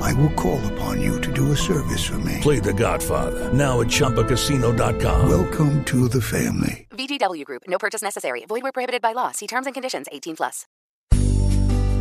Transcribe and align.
I 0.00 0.12
will 0.14 0.32
call 0.34 0.60
upon 0.72 1.00
you 1.00 1.20
to 1.20 1.32
do 1.32 1.52
a 1.52 1.56
service 1.56 2.04
for 2.04 2.18
me. 2.18 2.38
Play 2.42 2.60
The 2.60 2.72
Godfather 2.72 3.52
now 3.52 3.80
at 3.80 3.88
ChumbaCasino.com. 3.88 5.28
Welcome 5.28 5.84
to 5.84 6.08
the 6.08 6.20
family. 6.20 6.86
VGW 6.90 7.44
Group. 7.44 7.62
No 7.68 7.78
purchase 7.78 8.02
necessary. 8.02 8.44
Void 8.46 8.62
where 8.62 8.72
prohibited 8.72 9.02
by 9.02 9.12
law. 9.12 9.30
See 9.32 9.46
terms 9.46 9.66
and 9.66 9.74
conditions. 9.74 10.06
18 10.10 10.36
plus. 10.36 10.66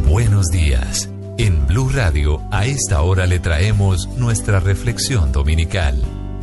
Buenos 0.09 0.47
días. 0.51 1.07
En 1.37 1.67
Blue 1.67 1.87
Radio, 1.89 2.41
a 2.51 2.65
esta 2.65 3.01
hora 3.01 3.27
le 3.27 3.39
traemos 3.39 4.07
nuestra 4.17 4.59
reflexión 4.59 5.31
dominical 5.31 5.95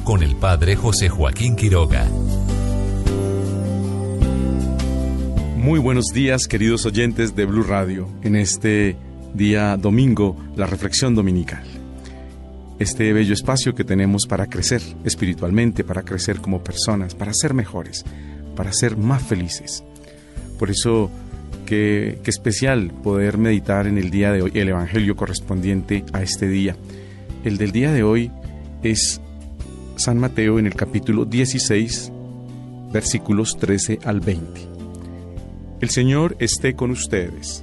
con 0.05 0.22
el 0.22 0.36
Padre 0.36 0.77
José 0.77 1.09
Joaquín 1.09 1.56
Quiroga. 1.56 2.06
Muy 5.56 5.81
buenos 5.81 6.06
días, 6.14 6.47
queridos 6.47 6.86
oyentes 6.86 7.34
de 7.34 7.44
Blue 7.44 7.64
Radio. 7.64 8.09
En 8.22 8.36
este 8.36 8.97
día 9.37 9.77
domingo, 9.77 10.37
la 10.56 10.67
reflexión 10.67 11.15
dominical. 11.15 11.62
Este 12.79 13.12
bello 13.12 13.34
espacio 13.34 13.75
que 13.75 13.84
tenemos 13.84 14.27
para 14.27 14.47
crecer 14.47 14.83
espiritualmente, 15.05 15.84
para 15.84 16.03
crecer 16.03 16.41
como 16.41 16.62
personas, 16.62 17.15
para 17.15 17.33
ser 17.33 17.55
mejores, 17.55 18.05
para 18.55 18.73
ser 18.73 18.97
más 18.97 19.23
felices. 19.23 19.84
Por 20.59 20.70
eso, 20.70 21.11
qué, 21.65 22.19
qué 22.23 22.31
especial 22.31 22.91
poder 23.03 23.39
meditar 23.39 23.87
en 23.87 23.98
el 23.98 24.11
día 24.11 24.33
de 24.33 24.43
hoy 24.43 24.53
el 24.55 24.69
Evangelio 24.69 25.17
correspondiente 25.17 26.05
a 26.12 26.23
este 26.23 26.48
día. 26.48 26.77
El 27.45 27.59
del 27.59 27.73
día 27.73 27.93
de 27.93 28.03
hoy 28.03 28.31
es 28.83 29.21
San 29.97 30.19
Mateo 30.19 30.59
en 30.59 30.67
el 30.67 30.75
capítulo 30.75 31.25
16, 31.25 32.12
versículos 32.93 33.56
13 33.59 34.00
al 34.05 34.21
20. 34.21 34.61
El 35.81 35.91
Señor 35.91 36.37
esté 36.39 36.75
con 36.75 36.91
ustedes. 36.91 37.62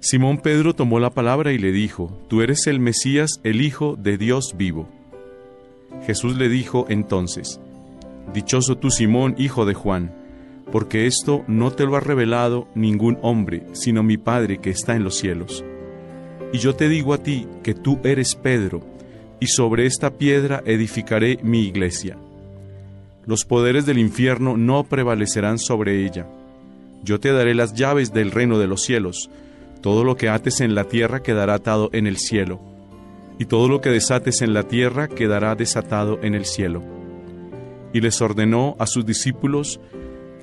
Simón 0.00 0.38
Pedro 0.38 0.74
tomó 0.74 1.00
la 1.00 1.10
palabra 1.10 1.52
y 1.52 1.58
le 1.58 1.72
dijo, 1.72 2.16
Tú 2.28 2.42
eres 2.42 2.66
el 2.66 2.80
Mesías, 2.80 3.40
el 3.42 3.60
Hijo 3.60 3.96
de 3.96 4.16
Dios 4.16 4.54
vivo. 4.56 4.88
Jesús 6.06 6.36
le 6.36 6.48
dijo 6.48 6.86
entonces, 6.88 7.60
Dichoso 8.32 8.76
tú 8.76 8.90
Simón, 8.90 9.34
hijo 9.38 9.64
de 9.64 9.74
Juan, 9.74 10.14
porque 10.70 11.06
esto 11.06 11.44
no 11.48 11.72
te 11.72 11.84
lo 11.84 11.96
ha 11.96 12.00
revelado 12.00 12.68
ningún 12.74 13.18
hombre, 13.22 13.64
sino 13.72 14.02
mi 14.02 14.18
Padre 14.18 14.58
que 14.58 14.70
está 14.70 14.94
en 14.94 15.02
los 15.02 15.16
cielos. 15.16 15.64
Y 16.52 16.58
yo 16.58 16.74
te 16.74 16.88
digo 16.88 17.14
a 17.14 17.18
ti 17.18 17.46
que 17.62 17.74
tú 17.74 17.98
eres 18.04 18.34
Pedro, 18.34 18.82
y 19.40 19.46
sobre 19.46 19.86
esta 19.86 20.10
piedra 20.10 20.62
edificaré 20.66 21.38
mi 21.42 21.62
iglesia. 21.62 22.18
Los 23.26 23.44
poderes 23.44 23.86
del 23.86 23.98
infierno 23.98 24.56
no 24.56 24.84
prevalecerán 24.84 25.58
sobre 25.58 26.04
ella 26.04 26.26
yo 27.02 27.20
te 27.20 27.32
daré 27.32 27.54
las 27.54 27.74
llaves 27.74 28.12
del 28.12 28.30
reino 28.30 28.58
de 28.58 28.66
los 28.66 28.82
cielos. 28.82 29.30
Todo 29.80 30.04
lo 30.04 30.16
que 30.16 30.28
ates 30.28 30.60
en 30.60 30.74
la 30.74 30.84
tierra 30.84 31.22
quedará 31.22 31.54
atado 31.54 31.90
en 31.92 32.06
el 32.06 32.18
cielo, 32.18 32.60
y 33.38 33.44
todo 33.44 33.68
lo 33.68 33.80
que 33.80 33.90
desates 33.90 34.42
en 34.42 34.52
la 34.52 34.64
tierra 34.64 35.08
quedará 35.08 35.54
desatado 35.54 36.18
en 36.22 36.34
el 36.34 36.44
cielo. 36.44 36.82
Y 37.92 38.00
les 38.00 38.20
ordenó 38.20 38.76
a 38.78 38.86
sus 38.86 39.06
discípulos 39.06 39.80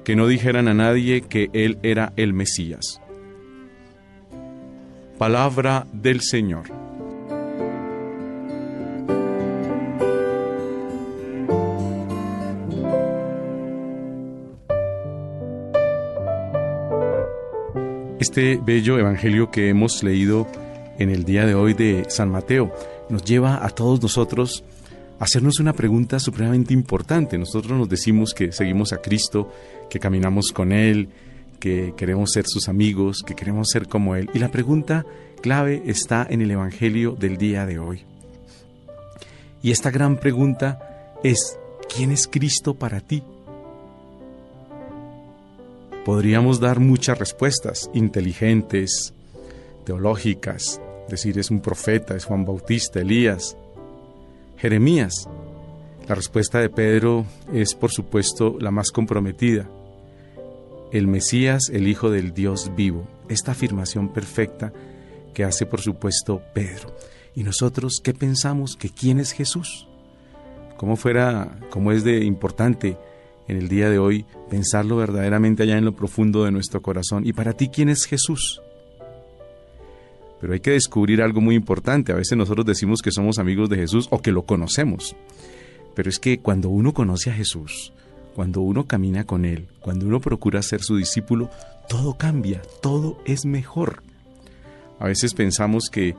que 0.03 0.15
no 0.15 0.27
dijeran 0.27 0.67
a 0.67 0.73
nadie 0.73 1.21
que 1.21 1.49
él 1.53 1.77
era 1.83 2.13
el 2.15 2.33
Mesías. 2.33 3.01
Palabra 5.17 5.87
del 5.91 6.21
Señor. 6.21 6.84
Este 18.35 18.57
bello 18.61 18.99
evangelio 18.99 19.49
que 19.49 19.69
hemos 19.69 20.03
leído 20.03 20.45
en 20.99 21.09
el 21.09 21.23
día 21.23 21.45
de 21.45 21.55
hoy 21.55 21.73
de 21.73 22.03
San 22.09 22.29
Mateo 22.29 22.69
nos 23.07 23.23
lleva 23.23 23.65
a 23.65 23.69
todos 23.69 24.01
nosotros 24.01 24.65
a 25.21 25.23
hacernos 25.23 25.61
una 25.61 25.71
pregunta 25.71 26.19
supremamente 26.19 26.73
importante. 26.73 27.37
Nosotros 27.37 27.79
nos 27.79 27.87
decimos 27.87 28.33
que 28.33 28.51
seguimos 28.51 28.91
a 28.91 28.97
Cristo, 28.97 29.49
que 29.89 30.01
caminamos 30.01 30.51
con 30.51 30.73
Él, 30.73 31.07
que 31.61 31.93
queremos 31.95 32.33
ser 32.33 32.43
sus 32.45 32.67
amigos, 32.67 33.23
que 33.25 33.35
queremos 33.35 33.69
ser 33.69 33.87
como 33.87 34.17
Él. 34.17 34.29
Y 34.33 34.39
la 34.39 34.51
pregunta 34.51 35.05
clave 35.41 35.83
está 35.85 36.27
en 36.29 36.41
el 36.41 36.51
Evangelio 36.51 37.15
del 37.17 37.37
día 37.37 37.65
de 37.65 37.79
hoy. 37.79 38.03
Y 39.63 39.71
esta 39.71 39.91
gran 39.91 40.17
pregunta 40.17 41.15
es, 41.23 41.57
¿quién 41.87 42.11
es 42.11 42.27
Cristo 42.27 42.73
para 42.73 42.99
ti? 42.99 43.23
Podríamos 46.05 46.59
dar 46.59 46.79
muchas 46.79 47.17
respuestas 47.17 47.89
inteligentes, 47.95 49.15
teológicas, 49.85 50.79
decir 51.09 51.39
es 51.39 51.49
un 51.49 51.61
profeta, 51.61 52.15
es 52.15 52.25
Juan 52.25 52.45
Bautista, 52.45 53.01
Elías, 53.01 53.57
Jeremías. 54.55 55.27
La 56.07 56.13
respuesta 56.13 56.59
de 56.59 56.69
Pedro 56.69 57.25
es 57.51 57.73
por 57.73 57.91
supuesto 57.91 58.55
la 58.59 58.69
más 58.69 58.91
comprometida. 58.91 59.67
El 60.91 61.07
Mesías, 61.07 61.71
el 61.73 61.87
Hijo 61.87 62.11
del 62.11 62.35
Dios 62.35 62.71
vivo. 62.75 63.07
Esta 63.27 63.53
afirmación 63.53 64.13
perfecta 64.13 64.71
que 65.33 65.43
hace 65.43 65.65
por 65.65 65.81
supuesto 65.81 66.39
Pedro. 66.53 66.95
¿Y 67.33 67.43
nosotros 67.43 67.99
qué 68.03 68.13
pensamos 68.13 68.75
que 68.75 68.91
quién 68.91 69.19
es 69.19 69.31
Jesús? 69.31 69.87
¿Cómo 70.77 70.97
fuera, 70.97 71.57
cómo 71.71 71.91
es 71.91 72.03
de 72.03 72.23
importante 72.23 72.95
en 73.47 73.57
el 73.57 73.67
día 73.67 73.89
de 73.89 73.99
hoy 73.99 74.25
pensarlo 74.49 74.97
verdaderamente 74.97 75.63
allá 75.63 75.77
en 75.77 75.85
lo 75.85 75.95
profundo 75.95 76.43
de 76.43 76.51
nuestro 76.51 76.81
corazón. 76.81 77.25
¿Y 77.25 77.33
para 77.33 77.53
ti 77.53 77.69
quién 77.69 77.89
es 77.89 78.05
Jesús? 78.05 78.61
Pero 80.41 80.53
hay 80.53 80.59
que 80.59 80.71
descubrir 80.71 81.21
algo 81.21 81.41
muy 81.41 81.55
importante. 81.55 82.11
A 82.11 82.15
veces 82.15 82.37
nosotros 82.37 82.65
decimos 82.65 83.01
que 83.01 83.11
somos 83.11 83.39
amigos 83.39 83.69
de 83.69 83.77
Jesús 83.77 84.07
o 84.11 84.21
que 84.21 84.31
lo 84.31 84.43
conocemos. 84.43 85.15
Pero 85.95 86.09
es 86.09 86.19
que 86.19 86.39
cuando 86.39 86.69
uno 86.69 86.93
conoce 86.93 87.29
a 87.29 87.33
Jesús, 87.33 87.93
cuando 88.35 88.61
uno 88.61 88.85
camina 88.85 89.23
con 89.23 89.45
Él, 89.45 89.67
cuando 89.79 90.05
uno 90.05 90.19
procura 90.19 90.61
ser 90.61 90.81
su 90.81 90.97
discípulo, 90.97 91.49
todo 91.87 92.17
cambia, 92.17 92.61
todo 92.81 93.17
es 93.25 93.45
mejor. 93.45 94.03
A 94.99 95.05
veces 95.05 95.33
pensamos 95.33 95.89
que 95.89 96.15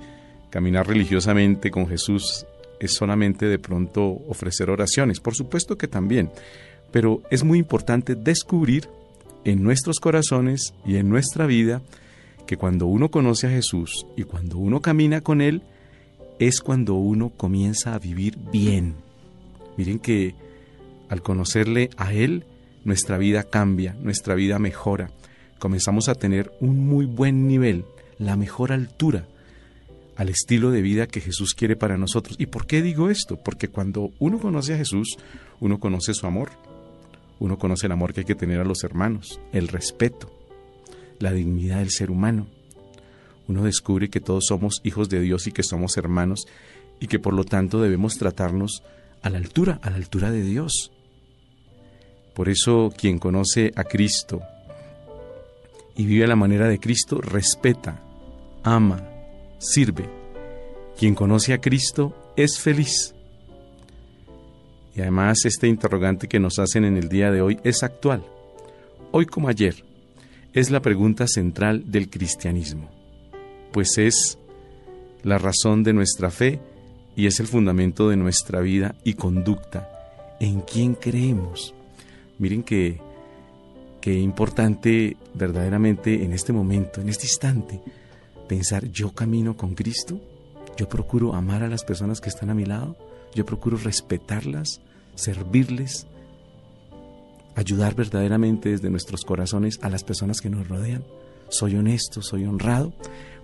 caminar 0.51 0.87
religiosamente 0.87 1.71
con 1.71 1.87
Jesús 1.87 2.47
es 2.81 2.95
solamente 2.95 3.47
de 3.47 3.59
pronto 3.59 4.07
ofrecer 4.29 4.71
oraciones. 4.71 5.21
Por 5.21 5.35
supuesto 5.35 5.77
que 5.77 5.89
también, 5.89 6.31
pero 6.97 7.21
es 7.29 7.45
muy 7.45 7.59
importante 7.59 8.15
descubrir 8.15 8.89
en 9.45 9.63
nuestros 9.63 10.01
corazones 10.01 10.73
y 10.87 10.97
en 10.97 11.11
nuestra 11.11 11.45
vida 11.45 11.83
que 12.47 12.57
cuando 12.57 12.87
uno 12.87 13.11
conoce 13.11 13.47
a 13.47 13.51
Jesús 13.51 14.07
y 14.17 14.23
cuando 14.23 14.57
uno 14.57 14.81
camina 14.81 15.21
con 15.21 15.43
Él, 15.43 15.61
es 16.39 16.63
cuando 16.63 16.95
uno 16.95 17.29
comienza 17.37 17.95
a 17.95 17.99
vivir 17.99 18.39
bien. 18.51 18.95
Miren 19.77 19.99
que 19.99 20.35
al 21.11 21.21
conocerle 21.21 21.91
a 21.99 22.15
Él, 22.15 22.47
nuestra 22.85 23.19
vida 23.19 23.43
cambia, 23.43 23.95
nuestra 24.01 24.35
vida 24.35 24.59
mejora. 24.59 25.11
Comenzamos 25.59 26.09
a 26.09 26.15
tener 26.15 26.51
un 26.61 26.87
muy 26.87 27.05
buen 27.05 27.47
nivel, 27.47 27.85
la 28.19 28.37
mejor 28.37 28.73
altura 28.73 29.27
al 30.17 30.31
estilo 30.31 30.71
de 30.71 30.81
vida 30.81 31.07
que 31.07 31.21
Jesús 31.21 31.55
quiere 31.55 31.77
para 31.77 31.99
nosotros. 31.99 32.37
¿Y 32.39 32.47
por 32.47 32.67
qué 32.67 32.81
digo 32.81 33.11
esto? 33.11 33.37
Porque 33.37 33.69
cuando 33.69 34.13
uno 34.19 34.39
conoce 34.39 34.73
a 34.73 34.79
Jesús, 34.79 35.19
uno 35.61 35.79
conoce 35.79 36.15
su 36.15 36.27
amor, 36.27 36.53
uno 37.39 37.59
conoce 37.59 37.87
el 37.87 37.93
amor 37.93 38.13
que 38.13 38.21
hay 38.21 38.27
que 38.27 38.35
tener 38.35 38.61
a 38.61 38.65
los 38.65 38.85
hermanos, 38.85 39.41
el 39.53 39.69
respeto, 39.69 40.33
la 41.19 41.33
dignidad 41.33 41.79
del 41.79 41.91
ser 41.91 42.11
humano. 42.11 42.47
Uno 43.49 43.65
descubre 43.65 44.09
que 44.09 44.21
todos 44.21 44.47
somos 44.47 44.81
hijos 44.85 45.09
de 45.09 45.21
Dios 45.21 45.47
y 45.47 45.53
que 45.53 45.63
somos 45.63 45.97
hermanos 45.97 46.47
y 47.01 47.07
que 47.07 47.19
por 47.19 47.35
lo 47.35 47.45
tanto 47.45 47.81
debemos 47.81 48.17
tratarnos 48.17 48.83
a 49.23 49.31
la 49.31 49.39
altura, 49.39 49.79
a 49.83 49.91
la 49.91 49.97
altura 49.97 50.31
de 50.31 50.43
Dios. 50.43 50.93
Por 52.35 52.49
eso 52.49 52.93
quien 52.97 53.19
conoce 53.19 53.73
a 53.77 53.85
Cristo 53.85 54.43
y 55.97 56.05
vive 56.05 56.25
a 56.25 56.29
la 56.29 56.37
manera 56.37 56.69
de 56.69 56.79
Cristo, 56.79 57.21
respeta, 57.21 58.03
ama, 58.63 59.03
sirve. 59.59 60.09
Quien 60.99 61.15
conoce 61.15 61.53
a 61.55 61.61
Cristo 61.61 62.33
es 62.37 62.59
feliz. 62.59 63.16
Y 64.97 65.03
además 65.03 65.45
este 65.45 65.69
interrogante 65.69 66.27
que 66.27 66.41
nos 66.41 66.59
hacen 66.59 66.85
en 66.87 66.97
el 66.97 67.11
día 67.11 67.31
de 67.31 67.43
hoy 67.43 67.61
es 67.65 67.83
actual. 67.83 68.25
Hoy 69.13 69.27
como 69.27 69.49
ayer, 69.49 69.85
es 70.55 70.71
la 70.71 70.81
pregunta 70.81 71.27
central 71.29 71.91
del 71.91 72.09
cristianismo, 72.09 72.89
pues 73.73 73.99
es 73.99 74.39
la 75.23 75.37
razón 75.37 75.83
de 75.83 75.93
nuestra 75.93 76.31
fe 76.31 76.61
y 77.15 77.27
es 77.27 77.41
el 77.41 77.47
fundamento 77.47 78.09
de 78.09 78.17
nuestra 78.17 78.61
vida 78.61 78.95
y 79.05 79.15
conducta. 79.15 79.91
¿En 80.41 80.63
quién 80.63 80.95
creemos? 80.95 81.75
Miren 82.39 82.63
que 82.63 82.99
qué 84.01 84.15
importante 84.15 85.19
verdaderamente 85.35 86.25
en 86.25 86.33
este 86.33 86.55
momento, 86.55 87.03
en 87.03 87.11
este 87.11 87.25
instante, 87.25 87.83
pensar, 88.49 88.87
yo 88.87 89.13
camino 89.13 89.59
con 89.59 89.75
Cristo, 89.75 90.19
yo 90.79 90.89
procuro 90.89 91.35
amar 91.35 91.63
a 91.63 91.69
las 91.69 91.85
personas 91.85 92.23
que 92.23 92.31
están 92.31 92.49
a 92.49 92.55
mi 92.55 92.65
lado, 92.65 92.97
yo 93.37 93.45
procuro 93.45 93.77
respetarlas, 93.77 94.81
servirles, 95.15 96.07
ayudar 97.55 97.95
verdaderamente 97.95 98.71
desde 98.71 98.91
nuestros 98.91 99.25
corazones 99.25 99.79
a 99.83 99.91
las 99.91 100.03
personas 100.05 100.41
que 100.41 100.51
nos 100.51 100.67
rodean. 100.67 101.05
Soy 101.51 101.77
honesto, 101.77 102.23
soy 102.23 102.47
honrado. 102.47 102.93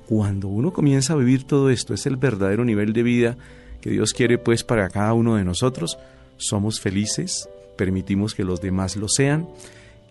Cuando 0.08 0.48
uno 0.48 0.72
comienza 0.72 1.12
a 1.12 1.16
vivir 1.16 1.44
todo 1.44 1.70
esto, 1.70 1.92
es 1.92 2.06
el 2.06 2.16
verdadero 2.16 2.64
nivel 2.64 2.92
de 2.92 3.02
vida 3.02 3.36
que 3.82 3.90
Dios 3.90 4.12
quiere 4.14 4.38
pues 4.38 4.64
para 4.64 4.88
cada 4.88 5.12
uno 5.12 5.36
de 5.36 5.44
nosotros. 5.44 5.98
Somos 6.38 6.80
felices, 6.80 7.48
permitimos 7.76 8.34
que 8.34 8.44
los 8.44 8.60
demás 8.62 8.96
lo 8.96 9.08
sean 9.08 9.46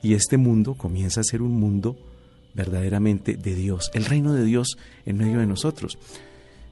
y 0.03 0.13
este 0.13 0.37
mundo 0.37 0.75
comienza 0.75 1.21
a 1.21 1.25
ser 1.25 1.41
un 1.41 1.59
mundo 1.59 1.97
verdaderamente 2.53 3.35
de 3.35 3.55
Dios, 3.55 3.89
el 3.93 4.05
reino 4.05 4.33
de 4.33 4.43
Dios 4.43 4.77
en 5.07 5.17
medio 5.17 5.39
de 5.39 5.47
nosotros. 5.47 5.97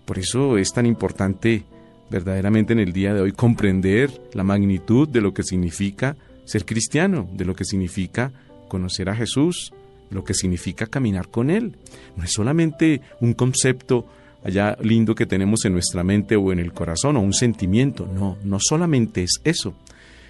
Por 0.06 0.20
eso 0.20 0.58
es 0.58 0.74
tan 0.74 0.86
importante 0.86 1.66
verdaderamente 2.10 2.74
en 2.74 2.80
el 2.80 2.94
día 2.94 3.14
de 3.14 3.22
hoy 3.22 3.32
comprender 3.32 4.10
la 4.34 4.44
magnitud 4.44 5.08
de 5.08 5.22
lo 5.22 5.34
que 5.34 5.44
significa 5.44 6.16
ser 6.46 6.66
cristiano, 6.66 7.30
de 7.34 7.46
lo 7.46 7.56
que 7.56 7.66
significa 7.66 8.32
conocer 8.68 9.10
a 9.10 9.16
Jesús, 9.16 9.74
lo 10.10 10.24
que 10.24 10.34
significa 10.34 10.88
caminar 10.88 11.28
con 11.28 11.50
Él. 11.50 11.76
No 12.16 12.24
es 12.24 12.34
solamente 12.34 13.02
un 13.22 13.34
concepto 13.34 14.06
allá 14.44 14.78
lindo 14.82 15.16
que 15.16 15.26
tenemos 15.26 15.66
en 15.66 15.74
nuestra 15.74 16.04
mente 16.04 16.36
o 16.36 16.52
en 16.52 16.60
el 16.60 16.74
corazón 16.74 17.18
o 17.18 17.22
un 17.22 17.34
sentimiento, 17.34 18.08
no, 18.08 18.38
no 18.44 18.60
solamente 18.60 19.24
es 19.24 19.42
eso, 19.44 19.74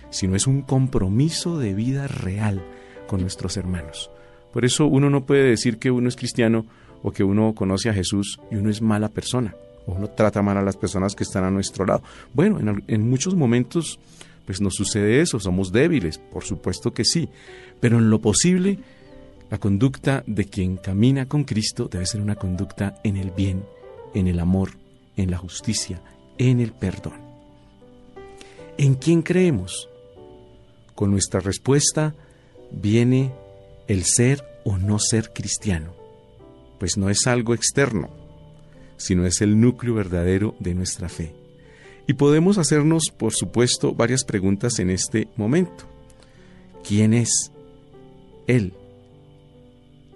sino 0.09 0.35
es 0.35 0.47
un 0.47 0.63
compromiso 0.63 1.59
de 1.59 1.73
vida 1.73 2.07
real 2.07 2.61
con 3.07 3.21
nuestros 3.21 3.57
hermanos. 3.57 4.09
Por 4.51 4.65
eso 4.65 4.87
uno 4.87 5.09
no 5.09 5.25
puede 5.25 5.43
decir 5.43 5.77
que 5.77 5.91
uno 5.91 6.09
es 6.09 6.15
cristiano 6.15 6.65
o 7.03 7.11
que 7.11 7.23
uno 7.23 7.53
conoce 7.53 7.89
a 7.89 7.93
Jesús 7.93 8.39
y 8.51 8.55
uno 8.55 8.69
es 8.69 8.81
mala 8.81 9.09
persona, 9.09 9.55
uno 9.85 10.09
trata 10.09 10.41
mal 10.41 10.57
a 10.57 10.61
las 10.61 10.77
personas 10.77 11.15
que 11.15 11.23
están 11.23 11.43
a 11.43 11.51
nuestro 11.51 11.85
lado. 11.85 12.03
Bueno, 12.33 12.59
en, 12.87 13.09
muchos 13.09 13.35
momentos 13.35 13.99
pues 14.45 14.61
nos 14.61 14.75
sucede 14.75 15.21
eso, 15.21 15.39
somos 15.39 15.71
débiles, 15.71 16.17
por 16.17 16.43
supuesto 16.43 16.91
que 16.91 17.05
sí, 17.05 17.29
pero 17.79 17.99
en 17.99 18.09
lo 18.09 18.19
posible 18.19 18.79
la 19.49 19.59
conducta 19.59 20.23
de 20.25 20.45
quien 20.45 20.77
camina 20.77 21.27
con 21.27 21.43
Cristo 21.43 21.87
debe 21.91 22.05
ser 22.05 22.21
una 22.21 22.35
conducta 22.35 22.99
en 23.03 23.17
el 23.17 23.31
bien, 23.31 23.63
en 24.13 24.27
el 24.27 24.39
amor, 24.39 24.71
en 25.17 25.31
la 25.31 25.37
justicia, 25.37 26.01
en 26.37 26.59
el 26.59 26.71
perdón. 26.71 27.19
¿En 28.77 28.95
quién 28.95 29.21
creemos? 29.21 29.89
Con 30.95 31.11
nuestra 31.11 31.39
respuesta 31.39 32.15
viene 32.71 33.33
el 33.87 34.03
ser 34.03 34.43
o 34.63 34.77
no 34.77 34.99
ser 34.99 35.33
cristiano, 35.33 35.93
pues 36.79 36.97
no 36.97 37.09
es 37.09 37.25
algo 37.27 37.53
externo, 37.53 38.09
sino 39.00 39.25
es 39.25 39.42
el 39.42 39.60
núcleo 39.60 39.96
verdadero 39.96 40.56
de 40.60 40.75
nuestra 40.75 41.10
fe. 41.10 41.34
Y 42.06 42.13
podemos 42.13 42.60
hacernos, 42.60 43.06
por 43.10 43.34
supuesto, 43.34 43.96
varias 43.96 44.24
preguntas 44.24 44.78
en 44.78 44.92
este 44.92 45.28
momento. 45.36 45.86
¿Quién 46.88 47.16
es 47.16 47.51
Él? 48.46 48.74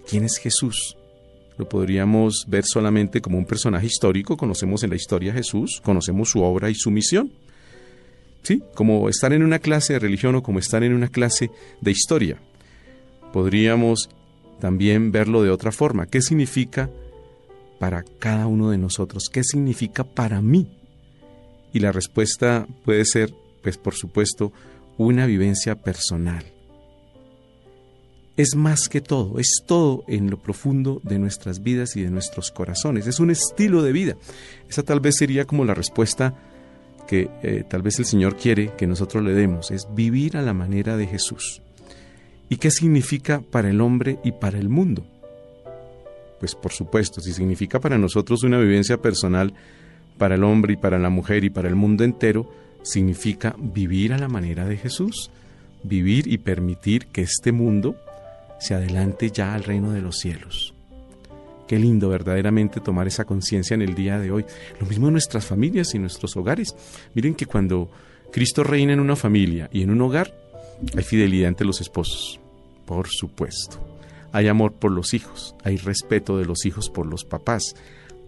¿Quién 0.08 0.22
es 0.22 0.38
Jesús? 0.38 0.96
Lo 1.58 1.68
podríamos 1.68 2.44
ver 2.46 2.64
solamente 2.64 3.20
como 3.20 3.38
un 3.38 3.46
personaje 3.46 3.86
histórico, 3.86 4.36
conocemos 4.36 4.84
en 4.84 4.90
la 4.90 4.96
historia 4.96 5.32
a 5.32 5.36
Jesús, 5.36 5.80
conocemos 5.82 6.30
su 6.30 6.42
obra 6.42 6.70
y 6.70 6.76
su 6.76 6.92
misión. 6.92 7.32
¿Sí? 8.42 8.62
Como 8.74 9.08
estar 9.08 9.32
en 9.32 9.42
una 9.42 9.58
clase 9.58 9.94
de 9.94 9.98
religión 9.98 10.36
o 10.36 10.42
como 10.42 10.60
estar 10.60 10.84
en 10.84 10.92
una 10.92 11.08
clase 11.08 11.50
de 11.80 11.90
historia 11.90 12.38
podríamos 13.34 14.10
también 14.60 15.10
verlo 15.10 15.42
de 15.42 15.50
otra 15.50 15.72
forma. 15.72 16.06
¿Qué 16.06 16.22
significa 16.22 16.88
para 17.84 18.02
cada 18.18 18.46
uno 18.46 18.70
de 18.70 18.78
nosotros? 18.78 19.28
¿Qué 19.30 19.44
significa 19.44 20.04
para 20.04 20.40
mí? 20.40 20.74
Y 21.70 21.80
la 21.80 21.92
respuesta 21.92 22.66
puede 22.82 23.04
ser, 23.04 23.34
pues 23.62 23.76
por 23.76 23.92
supuesto, 23.92 24.54
una 24.96 25.26
vivencia 25.26 25.74
personal. 25.74 26.46
Es 28.38 28.56
más 28.56 28.88
que 28.88 29.02
todo, 29.02 29.38
es 29.38 29.62
todo 29.66 30.02
en 30.08 30.30
lo 30.30 30.38
profundo 30.38 31.02
de 31.04 31.18
nuestras 31.18 31.62
vidas 31.62 31.94
y 31.96 32.00
de 32.00 32.10
nuestros 32.10 32.50
corazones. 32.50 33.06
Es 33.06 33.20
un 33.20 33.30
estilo 33.30 33.82
de 33.82 33.92
vida. 33.92 34.16
Esa 34.66 34.82
tal 34.82 35.00
vez 35.00 35.16
sería 35.18 35.44
como 35.44 35.66
la 35.66 35.74
respuesta 35.74 36.34
que 37.06 37.28
eh, 37.42 37.64
tal 37.68 37.82
vez 37.82 37.98
el 37.98 38.06
Señor 38.06 38.38
quiere 38.38 38.72
que 38.78 38.86
nosotros 38.86 39.22
le 39.22 39.34
demos, 39.34 39.70
es 39.70 39.86
vivir 39.94 40.38
a 40.38 40.42
la 40.42 40.54
manera 40.54 40.96
de 40.96 41.06
Jesús. 41.06 41.60
¿Y 42.48 42.56
qué 42.56 42.70
significa 42.70 43.42
para 43.42 43.68
el 43.68 43.82
hombre 43.82 44.20
y 44.24 44.32
para 44.32 44.58
el 44.58 44.70
mundo? 44.70 45.06
Pues 46.44 46.54
por 46.54 46.72
supuesto, 46.72 47.22
si 47.22 47.32
significa 47.32 47.80
para 47.80 47.96
nosotros 47.96 48.42
una 48.42 48.58
vivencia 48.58 48.98
personal, 48.98 49.54
para 50.18 50.34
el 50.34 50.44
hombre 50.44 50.74
y 50.74 50.76
para 50.76 50.98
la 50.98 51.08
mujer 51.08 51.42
y 51.42 51.48
para 51.48 51.68
el 51.68 51.74
mundo 51.74 52.04
entero, 52.04 52.52
significa 52.82 53.56
vivir 53.58 54.12
a 54.12 54.18
la 54.18 54.28
manera 54.28 54.66
de 54.66 54.76
Jesús, 54.76 55.30
vivir 55.84 56.30
y 56.30 56.36
permitir 56.36 57.06
que 57.06 57.22
este 57.22 57.50
mundo 57.50 57.96
se 58.60 58.74
adelante 58.74 59.30
ya 59.30 59.54
al 59.54 59.64
reino 59.64 59.92
de 59.92 60.02
los 60.02 60.18
cielos. 60.18 60.74
Qué 61.66 61.78
lindo 61.78 62.10
verdaderamente 62.10 62.78
tomar 62.78 63.06
esa 63.06 63.24
conciencia 63.24 63.74
en 63.74 63.80
el 63.80 63.94
día 63.94 64.18
de 64.18 64.30
hoy. 64.30 64.44
Lo 64.78 64.86
mismo 64.86 65.06
en 65.06 65.14
nuestras 65.14 65.46
familias 65.46 65.94
y 65.94 65.98
nuestros 65.98 66.36
hogares. 66.36 66.76
Miren 67.14 67.34
que 67.34 67.46
cuando 67.46 67.88
Cristo 68.30 68.64
reina 68.64 68.92
en 68.92 69.00
una 69.00 69.16
familia 69.16 69.70
y 69.72 69.80
en 69.80 69.88
un 69.88 70.02
hogar, 70.02 70.30
hay 70.94 71.04
fidelidad 71.04 71.48
entre 71.48 71.66
los 71.66 71.80
esposos, 71.80 72.38
por 72.84 73.08
supuesto. 73.08 73.93
Hay 74.34 74.48
amor 74.48 74.72
por 74.72 74.90
los 74.90 75.14
hijos, 75.14 75.54
hay 75.62 75.76
respeto 75.76 76.36
de 76.36 76.44
los 76.44 76.66
hijos 76.66 76.90
por 76.90 77.06
los 77.06 77.24
papás, 77.24 77.76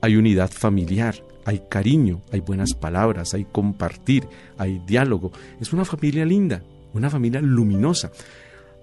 hay 0.00 0.14
unidad 0.14 0.52
familiar, 0.52 1.16
hay 1.44 1.64
cariño, 1.68 2.22
hay 2.30 2.38
buenas 2.38 2.74
palabras, 2.74 3.34
hay 3.34 3.44
compartir, 3.44 4.24
hay 4.56 4.80
diálogo. 4.86 5.32
Es 5.60 5.72
una 5.72 5.84
familia 5.84 6.24
linda, 6.24 6.62
una 6.94 7.10
familia 7.10 7.40
luminosa. 7.40 8.12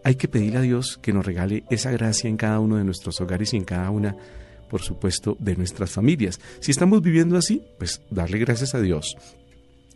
Hay 0.04 0.16
que 0.16 0.28
pedirle 0.28 0.58
a 0.58 0.64
Dios 0.64 1.00
que 1.02 1.14
nos 1.14 1.26
regale 1.26 1.64
esa 1.70 1.92
gracia 1.92 2.30
en 2.30 2.36
cada 2.36 2.60
uno 2.60 2.76
de 2.76 2.84
nuestros 2.84 3.22
hogares 3.22 3.54
y 3.54 3.58
en 3.58 3.64
cada 3.64 3.90
una, 3.90 4.18
por 4.70 4.82
supuesto, 4.82 5.38
de 5.40 5.56
nuestras 5.56 5.92
familias. 5.92 6.42
Si 6.60 6.72
estamos 6.72 7.02
viviendo 7.02 7.38
así, 7.38 7.64
pues 7.80 8.02
darle 8.10 8.38
gracias 8.40 8.76
a 8.76 8.82
Dios. 8.82 9.16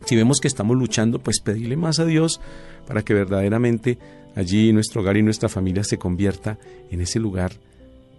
Si 0.05 0.15
vemos 0.15 0.39
que 0.39 0.48
estamos 0.48 0.77
luchando, 0.77 1.19
pues 1.19 1.41
pedirle 1.41 1.75
más 1.75 2.00
a 2.00 2.05
Dios 2.05 2.39
para 2.88 3.01
que 3.01 3.13
verdaderamente 3.13 3.98
allí 4.38 4.72
nuestro 4.72 5.01
hogar 5.01 5.17
y 5.17 5.24
nuestra 5.24 5.50
familia 5.50 5.84
se 5.84 5.98
convierta 5.98 6.60
en 6.91 7.01
ese 7.01 7.20
lugar 7.20 7.53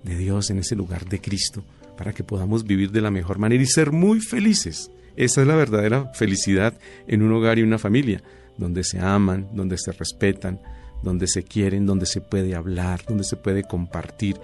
de 0.03 0.17
Dios, 0.17 0.51
en 0.51 0.59
ese 0.59 0.75
lugar 0.75 1.07
de 1.07 1.21
Cristo, 1.21 1.63
para 1.97 2.13
que 2.13 2.25
podamos 2.25 2.65
vivir 2.65 2.91
de 2.91 3.01
la 3.01 3.13
mejor 3.13 3.39
manera 3.39 3.63
y 3.63 3.67
ser 3.67 3.93
muy 3.93 4.21
felices. 4.21 4.91
Esa 5.17 5.43
es 5.43 5.47
la 5.47 5.55
verdadera 5.55 6.13
felicidad 6.15 6.77
en 7.07 7.23
un 7.23 7.33
hogar 7.33 7.59
y 7.59 7.63
una 7.63 7.79
familia, 7.79 8.23
donde 8.57 8.83
se 8.83 8.99
aman, 8.99 9.49
donde 9.53 9.79
se 9.79 9.93
respetan, 9.93 10.61
donde 11.05 11.29
se 11.29 11.45
quieren, 11.45 11.87
donde 11.87 12.07
se 12.07 12.21
puede 12.21 12.57
hablar, 12.57 13.05
donde 13.07 13.23
se 13.23 13.37
puede 13.37 13.63
compartir, 13.63 14.37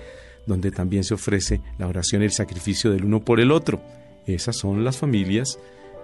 donde 0.47 0.71
también 0.71 1.03
se 1.03 1.15
ofrece 1.15 1.61
la 1.79 1.89
oración 1.89 2.23
y 2.23 2.27
el 2.27 2.33
sacrificio 2.33 2.93
del 2.93 3.05
uno 3.05 3.25
por 3.25 3.41
el 3.41 3.51
otro. 3.51 3.83
Esas 4.27 4.57
son 4.57 4.85
las 4.85 4.97
familias 4.97 5.59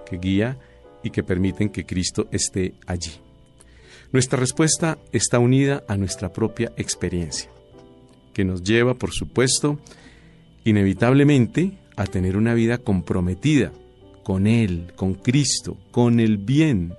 que 0.09 0.19
guía 0.19 0.59
y 1.05 1.11
que 1.11 1.23
permiten 1.23 1.69
que 1.69 1.87
Cristo 1.87 2.27
esté 2.33 2.75
allí. 2.87 3.30
Nuestra 4.13 4.41
respuesta 4.41 4.99
está 5.13 5.39
unida 5.39 5.85
a 5.87 5.97
nuestra 5.97 6.33
propia 6.33 6.73
experiencia, 6.77 7.49
que 8.35 8.45
nos 8.45 8.65
lleva, 8.65 8.95
por 8.95 9.13
supuesto, 9.13 9.79
inevitablemente 10.65 11.79
a 11.97 12.07
tener 12.07 12.37
una 12.37 12.55
vida 12.55 12.79
comprometida 12.79 13.73
con 14.25 14.49
Él, 14.49 14.93
con 14.97 15.15
Cristo, 15.15 15.77
con 15.93 16.19
el 16.19 16.39
bien, 16.39 16.95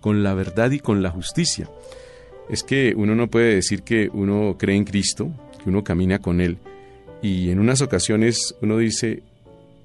con 0.00 0.22
la 0.22 0.34
verdad 0.34 0.70
y 0.70 0.78
con 0.78 1.02
la 1.02 1.10
justicia. 1.10 1.68
Es 2.48 2.62
que 2.62 2.94
uno 2.96 3.16
no 3.16 3.28
puede 3.28 3.56
decir 3.56 3.82
que 3.82 4.08
uno 4.12 4.56
cree 4.56 4.76
en 4.76 4.84
Cristo, 4.84 5.32
que 5.62 5.68
uno 5.68 5.82
camina 5.82 6.20
con 6.20 6.40
Él, 6.40 6.58
y 7.22 7.50
en 7.50 7.58
unas 7.58 7.82
ocasiones 7.82 8.54
uno 8.62 8.78
dice, 8.78 9.24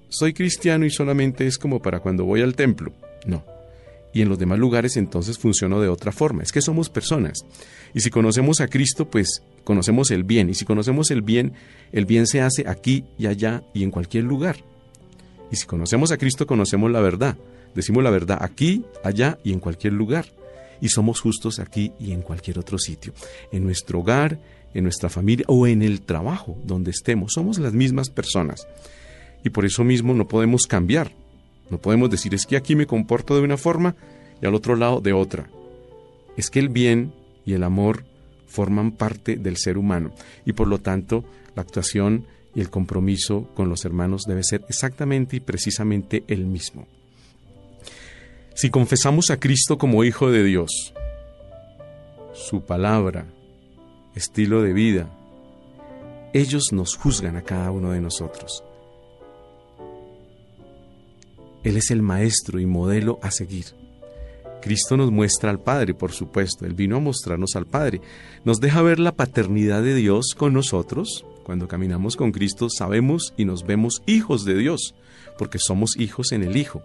soy 0.09 0.33
cristiano 0.33 0.85
y 0.85 0.91
solamente 0.91 1.47
es 1.47 1.57
como 1.57 1.81
para 1.81 2.01
cuando 2.01 2.25
voy 2.25 2.41
al 2.41 2.55
templo. 2.55 2.91
No. 3.25 3.43
Y 4.13 4.21
en 4.21 4.29
los 4.29 4.39
demás 4.39 4.59
lugares 4.59 4.97
entonces 4.97 5.37
funcionó 5.37 5.79
de 5.79 5.87
otra 5.87 6.11
forma. 6.11 6.43
Es 6.43 6.51
que 6.51 6.61
somos 6.61 6.89
personas. 6.89 7.45
Y 7.93 8.01
si 8.01 8.09
conocemos 8.09 8.61
a 8.61 8.67
Cristo, 8.67 9.09
pues 9.09 9.43
conocemos 9.63 10.11
el 10.11 10.23
bien. 10.23 10.49
Y 10.49 10.53
si 10.53 10.65
conocemos 10.65 11.11
el 11.11 11.21
bien, 11.21 11.53
el 11.91 12.05
bien 12.05 12.27
se 12.27 12.41
hace 12.41 12.67
aquí 12.67 13.05
y 13.17 13.27
allá 13.27 13.63
y 13.73 13.83
en 13.83 13.91
cualquier 13.91 14.25
lugar. 14.25 14.57
Y 15.51 15.55
si 15.55 15.65
conocemos 15.65 16.11
a 16.11 16.17
Cristo, 16.17 16.45
conocemos 16.47 16.91
la 16.91 17.01
verdad. 17.01 17.37
Decimos 17.75 18.03
la 18.03 18.09
verdad 18.09 18.37
aquí, 18.41 18.85
allá 19.03 19.37
y 19.43 19.53
en 19.53 19.59
cualquier 19.59 19.93
lugar. 19.93 20.25
Y 20.81 20.89
somos 20.89 21.21
justos 21.21 21.59
aquí 21.59 21.93
y 21.99 22.11
en 22.11 22.21
cualquier 22.21 22.59
otro 22.59 22.77
sitio. 22.79 23.13
En 23.51 23.63
nuestro 23.63 23.99
hogar, 23.99 24.39
en 24.73 24.83
nuestra 24.83 25.09
familia 25.09 25.45
o 25.47 25.67
en 25.67 25.81
el 25.81 26.01
trabajo 26.01 26.57
donde 26.65 26.91
estemos. 26.91 27.33
Somos 27.33 27.59
las 27.59 27.73
mismas 27.73 28.09
personas. 28.09 28.67
Y 29.43 29.49
por 29.49 29.65
eso 29.65 29.83
mismo 29.83 30.13
no 30.13 30.27
podemos 30.27 30.65
cambiar. 30.67 31.11
No 31.71 31.79
podemos 31.79 32.09
decir 32.09 32.35
es 32.35 32.45
que 32.45 32.57
aquí 32.57 32.75
me 32.75 32.85
comporto 32.85 33.35
de 33.35 33.41
una 33.41 33.57
forma 33.57 33.95
y 34.41 34.45
al 34.45 34.53
otro 34.53 34.75
lado 34.75 34.99
de 34.99 35.13
otra. 35.13 35.49
Es 36.37 36.49
que 36.49 36.59
el 36.59 36.69
bien 36.69 37.13
y 37.45 37.53
el 37.53 37.63
amor 37.63 38.03
forman 38.47 38.91
parte 38.91 39.37
del 39.37 39.57
ser 39.57 39.77
humano 39.77 40.11
y 40.45 40.53
por 40.53 40.67
lo 40.67 40.79
tanto 40.79 41.23
la 41.55 41.61
actuación 41.61 42.25
y 42.53 42.59
el 42.59 42.69
compromiso 42.69 43.47
con 43.55 43.69
los 43.69 43.85
hermanos 43.85 44.23
debe 44.27 44.43
ser 44.43 44.65
exactamente 44.67 45.37
y 45.37 45.39
precisamente 45.39 46.25
el 46.27 46.45
mismo. 46.45 46.85
Si 48.53 48.69
confesamos 48.69 49.31
a 49.31 49.39
Cristo 49.39 49.77
como 49.77 50.03
Hijo 50.03 50.29
de 50.29 50.43
Dios, 50.43 50.93
su 52.33 52.65
palabra, 52.65 53.25
estilo 54.13 54.61
de 54.61 54.73
vida, 54.73 55.09
ellos 56.33 56.73
nos 56.73 56.97
juzgan 56.97 57.37
a 57.37 57.43
cada 57.43 57.71
uno 57.71 57.91
de 57.91 58.01
nosotros. 58.01 58.63
Él 61.63 61.77
es 61.77 61.91
el 61.91 62.01
maestro 62.01 62.59
y 62.59 62.65
modelo 62.65 63.19
a 63.21 63.31
seguir. 63.31 63.65
Cristo 64.61 64.95
nos 64.95 65.11
muestra 65.11 65.49
al 65.49 65.59
Padre, 65.59 65.93
por 65.93 66.11
supuesto. 66.11 66.65
Él 66.65 66.73
vino 66.73 66.97
a 66.97 66.99
mostrarnos 66.99 67.55
al 67.55 67.65
Padre. 67.65 68.01
Nos 68.45 68.59
deja 68.59 68.81
ver 68.81 68.99
la 68.99 69.11
paternidad 69.11 69.81
de 69.81 69.95
Dios 69.95 70.35
con 70.37 70.53
nosotros. 70.53 71.25
Cuando 71.43 71.67
caminamos 71.67 72.15
con 72.15 72.31
Cristo 72.31 72.69
sabemos 72.69 73.33
y 73.35 73.45
nos 73.45 73.65
vemos 73.65 74.03
hijos 74.05 74.45
de 74.45 74.55
Dios, 74.55 74.93
porque 75.37 75.57
somos 75.59 75.97
hijos 75.97 76.31
en 76.31 76.43
el 76.43 76.55
Hijo 76.55 76.83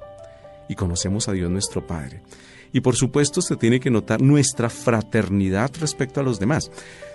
y 0.68 0.74
conocemos 0.74 1.28
a 1.28 1.32
Dios 1.32 1.50
nuestro 1.50 1.86
Padre. 1.86 2.22
Y 2.72 2.80
por 2.80 2.96
supuesto 2.96 3.42
se 3.42 3.56
tiene 3.56 3.78
que 3.78 3.90
notar 3.90 4.20
nuestra 4.20 4.68
fraternidad 4.68 5.70
respecto 5.78 6.20
a 6.20 6.22
los 6.22 6.40
demás. 6.40 6.70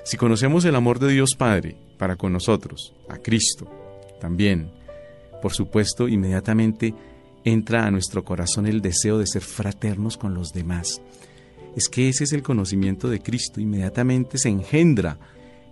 Si 0.05 0.17
conocemos 0.17 0.63
el 0.65 0.75
amor 0.75 0.99
de 0.99 1.11
Dios 1.11 1.35
Padre 1.35 1.75
para 1.97 2.15
con 2.15 2.31
nosotros, 2.31 2.93
a 3.09 3.17
Cristo 3.17 3.69
también, 4.21 4.71
por 5.41 5.53
supuesto, 5.53 6.07
inmediatamente 6.07 6.93
entra 7.43 7.85
a 7.85 7.91
nuestro 7.91 8.23
corazón 8.23 8.67
el 8.67 8.81
deseo 8.81 9.17
de 9.17 9.27
ser 9.27 9.41
fraternos 9.41 10.17
con 10.17 10.33
los 10.33 10.53
demás. 10.53 11.01
Es 11.75 11.89
que 11.89 12.09
ese 12.09 12.25
es 12.25 12.33
el 12.33 12.43
conocimiento 12.43 13.09
de 13.09 13.21
Cristo. 13.21 13.61
Inmediatamente 13.61 14.37
se 14.37 14.49
engendra 14.49 15.17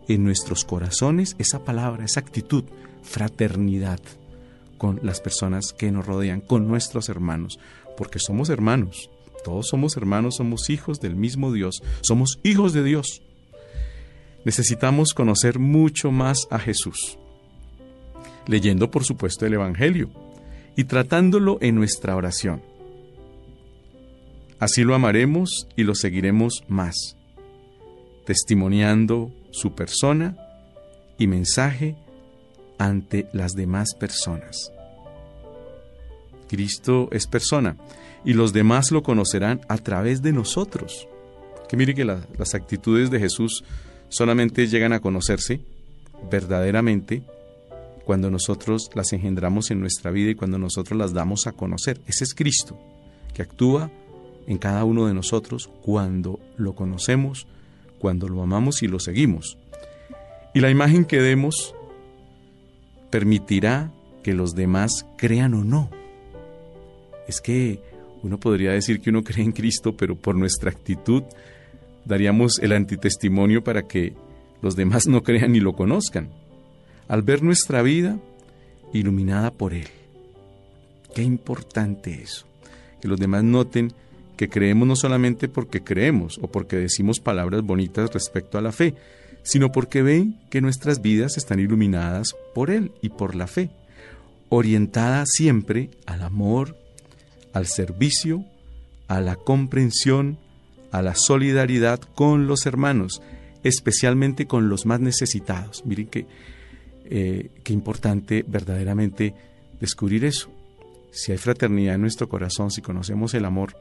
en 0.07 0.23
nuestros 0.23 0.65
corazones 0.65 1.35
esa 1.37 1.63
palabra, 1.63 2.05
esa 2.05 2.21
actitud, 2.21 2.63
fraternidad 3.03 3.99
con 4.77 4.99
las 5.03 5.19
personas 5.19 5.73
que 5.73 5.91
nos 5.91 6.05
rodean, 6.05 6.41
con 6.41 6.67
nuestros 6.67 7.09
hermanos, 7.09 7.59
porque 7.97 8.19
somos 8.19 8.49
hermanos. 8.49 9.09
Todos 9.43 9.67
somos 9.67 9.95
hermanos, 9.97 10.35
somos 10.35 10.69
hijos 10.69 10.99
del 10.99 11.15
mismo 11.15 11.51
Dios, 11.51 11.81
somos 12.01 12.39
hijos 12.43 12.73
de 12.73 12.83
Dios. 12.83 13.21
Necesitamos 14.45 15.13
conocer 15.13 15.59
mucho 15.59 16.11
más 16.11 16.47
a 16.49 16.59
Jesús, 16.59 17.17
leyendo 18.47 18.89
por 18.89 19.03
supuesto 19.03 19.45
el 19.45 19.53
Evangelio 19.53 20.09
y 20.79 20.85
tratándolo 20.85 21.57
en 21.59 21.75
nuestra 21.75 22.15
oración. 22.15 22.61
Así 24.59 24.85
lo 24.85 24.95
amaremos 24.95 25.67
y 25.75 25.83
lo 25.83 25.93
seguiremos 25.93 26.63
más, 26.69 27.17
testimoniando 28.25 29.29
su 29.51 29.75
persona 29.75 30.37
y 31.17 31.27
mensaje 31.27 31.97
ante 32.77 33.27
las 33.33 33.55
demás 33.55 33.93
personas. 33.93 34.71
Cristo 36.47 37.09
es 37.11 37.27
persona 37.27 37.75
y 38.23 38.31
los 38.31 38.53
demás 38.53 38.93
lo 38.93 39.03
conocerán 39.03 39.59
a 39.67 39.79
través 39.79 40.21
de 40.21 40.31
nosotros. 40.31 41.09
Que 41.67 41.75
mire 41.75 41.93
que 41.93 42.05
las 42.05 42.55
actitudes 42.55 43.11
de 43.11 43.19
Jesús 43.19 43.65
solamente 44.07 44.65
llegan 44.67 44.93
a 44.93 45.01
conocerse 45.01 45.59
verdaderamente 46.31 47.21
cuando 48.09 48.31
nosotros 48.31 48.89
las 48.95 49.13
engendramos 49.13 49.69
en 49.69 49.81
nuestra 49.81 50.09
vida 50.09 50.31
y 50.31 50.33
cuando 50.33 50.57
nosotros 50.57 50.97
las 50.97 51.13
damos 51.13 51.45
a 51.45 51.51
conocer. 51.51 52.01
Ese 52.07 52.23
es 52.23 52.33
Cristo, 52.33 52.75
que 53.35 53.43
actúa 53.43 53.91
en 54.47 54.57
cada 54.57 54.83
uno 54.83 55.05
de 55.05 55.13
nosotros 55.13 55.69
cuando 55.83 56.39
lo 56.57 56.73
conocemos, 56.73 57.45
cuando 57.99 58.27
lo 58.27 58.41
amamos 58.41 58.81
y 58.81 58.87
lo 58.87 58.99
seguimos. 58.99 59.59
Y 60.55 60.59
la 60.59 60.71
imagen 60.71 61.05
que 61.05 61.21
demos 61.21 61.75
permitirá 63.11 63.91
que 64.23 64.33
los 64.33 64.55
demás 64.55 65.05
crean 65.15 65.53
o 65.53 65.63
no. 65.63 65.91
Es 67.27 67.41
que 67.41 67.79
uno 68.23 68.39
podría 68.39 68.71
decir 68.71 69.01
que 69.01 69.11
uno 69.11 69.23
cree 69.23 69.45
en 69.45 69.51
Cristo, 69.51 69.95
pero 69.95 70.15
por 70.15 70.35
nuestra 70.35 70.71
actitud 70.71 71.21
daríamos 72.05 72.57
el 72.57 72.71
antitestimonio 72.71 73.63
para 73.63 73.83
que 73.83 74.15
los 74.63 74.75
demás 74.75 75.05
no 75.05 75.21
crean 75.21 75.51
ni 75.51 75.59
lo 75.59 75.73
conozcan 75.73 76.48
al 77.09 77.23
ver 77.23 77.43
nuestra 77.43 77.81
vida 77.81 78.17
iluminada 78.93 79.51
por 79.51 79.73
Él. 79.73 79.87
Qué 81.13 81.23
importante 81.23 82.21
eso, 82.21 82.45
que 83.01 83.09
los 83.09 83.19
demás 83.19 83.43
noten 83.43 83.91
que 84.37 84.47
creemos 84.47 84.87
no 84.87 84.95
solamente 84.95 85.49
porque 85.49 85.83
creemos 85.83 86.39
o 86.41 86.47
porque 86.47 86.77
decimos 86.77 87.19
palabras 87.19 87.61
bonitas 87.63 88.13
respecto 88.13 88.57
a 88.57 88.61
la 88.61 88.71
fe, 88.71 88.95
sino 89.43 89.71
porque 89.71 90.01
ven 90.01 90.39
que 90.49 90.61
nuestras 90.61 91.01
vidas 91.01 91.35
están 91.35 91.59
iluminadas 91.59 92.35
por 92.55 92.69
Él 92.69 92.93
y 93.01 93.09
por 93.09 93.35
la 93.35 93.47
fe, 93.47 93.69
orientada 94.47 95.25
siempre 95.25 95.89
al 96.05 96.21
amor, 96.21 96.77
al 97.53 97.65
servicio, 97.67 98.45
a 99.07 99.19
la 99.19 99.35
comprensión, 99.35 100.37
a 100.91 101.01
la 101.01 101.15
solidaridad 101.15 101.99
con 101.99 102.47
los 102.47 102.65
hermanos, 102.65 103.21
especialmente 103.63 104.45
con 104.45 104.69
los 104.69 104.85
más 104.85 104.99
necesitados. 104.99 105.83
Miren 105.85 106.07
que 106.07 106.25
eh, 107.09 107.49
qué 107.63 107.73
importante 107.73 108.45
verdaderamente 108.47 109.33
descubrir 109.79 110.25
eso. 110.25 110.49
Si 111.11 111.31
hay 111.31 111.37
fraternidad 111.37 111.95
en 111.95 112.01
nuestro 112.01 112.29
corazón, 112.29 112.69
si 112.69 112.81
conocemos 112.81 113.33
el 113.33 113.45
amor, 113.45 113.75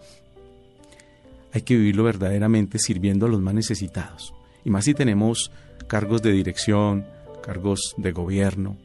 hay 1.53 1.63
que 1.63 1.77
vivirlo 1.77 2.05
verdaderamente 2.05 2.79
sirviendo 2.79 3.27
a 3.27 3.29
los 3.29 3.41
más 3.41 3.55
necesitados. 3.55 4.33
Y 4.65 4.71
más 4.71 4.85
si 4.85 4.95
tenemos 4.95 5.51
cargos 5.87 6.23
de 6.23 6.33
dirección, 6.33 7.07
cargos 7.43 7.95
de 7.97 8.13
gobierno, 8.13 8.77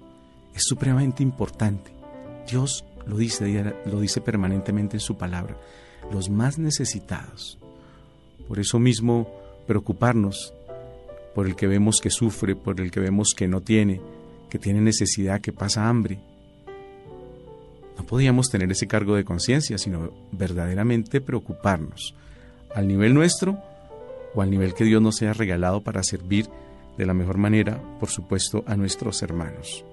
es 0.54 0.64
supremamente 0.64 1.24
importante. 1.24 1.92
Dios 2.50 2.84
lo 3.08 3.18
dice, 3.18 3.74
lo 3.86 4.00
dice 4.00 4.22
permanentemente 4.22 4.98
en 4.98 5.02
su 5.02 5.18
palabra, 5.18 5.58
los 6.12 6.30
más 6.30 6.60
necesitados. 6.60 7.58
Por 8.48 8.60
eso 8.60 8.78
mismo, 8.78 9.28
preocuparnos 9.68 10.54
por 11.34 11.48
el 11.48 11.56
que 11.56 11.68
vemos 11.68 12.00
que 12.02 12.10
sufre, 12.10 12.56
por 12.56 12.80
el 12.80 12.92
que 12.92 13.00
vemos 13.00 13.34
que 13.36 13.48
no 13.48 13.62
tiene, 13.62 14.02
que 14.54 14.60
tiene 14.60 14.82
necesidad, 14.82 15.42
que 15.42 15.52
pasa 15.52 15.90
hambre. 15.90 16.20
No 17.98 18.06
podíamos 18.06 18.52
tener 18.52 18.72
ese 18.72 18.86
cargo 18.86 19.16
de 19.16 19.24
conciencia, 19.24 19.80
sino 19.80 20.12
verdaderamente 20.32 21.22
preocuparnos 21.22 22.14
al 22.76 22.88
nivel 22.88 23.16
nuestro 23.16 23.58
o 24.36 24.44
al 24.44 24.52
nivel 24.52 24.76
que 24.76 24.84
Dios 24.84 25.02
nos 25.02 25.20
haya 25.24 25.34
regalado 25.34 25.82
para 25.82 26.04
servir 26.04 26.50
de 27.00 27.06
la 27.08 27.16
mejor 27.16 27.40
manera, 27.40 27.82
por 28.00 28.10
supuesto, 28.10 28.64
a 28.68 28.76
nuestros 28.76 29.24
hermanos. 29.24 29.84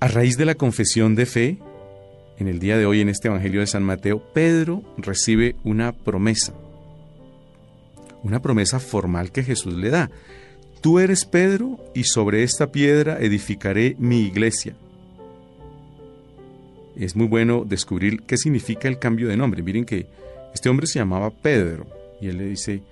A 0.00 0.08
raíz 0.08 0.38
de 0.38 0.46
la 0.46 0.54
confesión 0.54 1.16
de 1.16 1.26
fe, 1.26 1.58
en 2.38 2.48
el 2.48 2.58
día 2.58 2.78
de 2.78 2.86
hoy 2.86 3.02
en 3.02 3.10
este 3.10 3.28
Evangelio 3.28 3.60
de 3.60 3.66
San 3.66 3.82
Mateo, 3.82 4.32
Pedro 4.32 4.82
recibe 4.96 5.56
una 5.62 5.92
promesa, 5.92 6.54
una 8.22 8.40
promesa 8.40 8.80
formal 8.80 9.30
que 9.30 9.42
Jesús 9.42 9.74
le 9.74 9.90
da. 9.90 10.10
Tú 10.84 10.98
eres 10.98 11.24
Pedro 11.24 11.78
y 11.94 12.04
sobre 12.04 12.42
esta 12.42 12.70
piedra 12.70 13.16
edificaré 13.18 13.96
mi 13.98 14.20
iglesia. 14.20 14.76
Es 16.94 17.16
muy 17.16 17.26
bueno 17.26 17.64
descubrir 17.66 18.20
qué 18.24 18.36
significa 18.36 18.86
el 18.86 18.98
cambio 18.98 19.28
de 19.28 19.36
nombre. 19.38 19.62
Miren 19.62 19.86
que 19.86 20.06
Este 20.52 20.68
hombre 20.68 20.86
se 20.86 20.98
llamaba 20.98 21.30
Pedro 21.30 21.86
y 22.20 22.28
él 22.28 22.36
le 22.36 22.44
dice, 22.44 22.82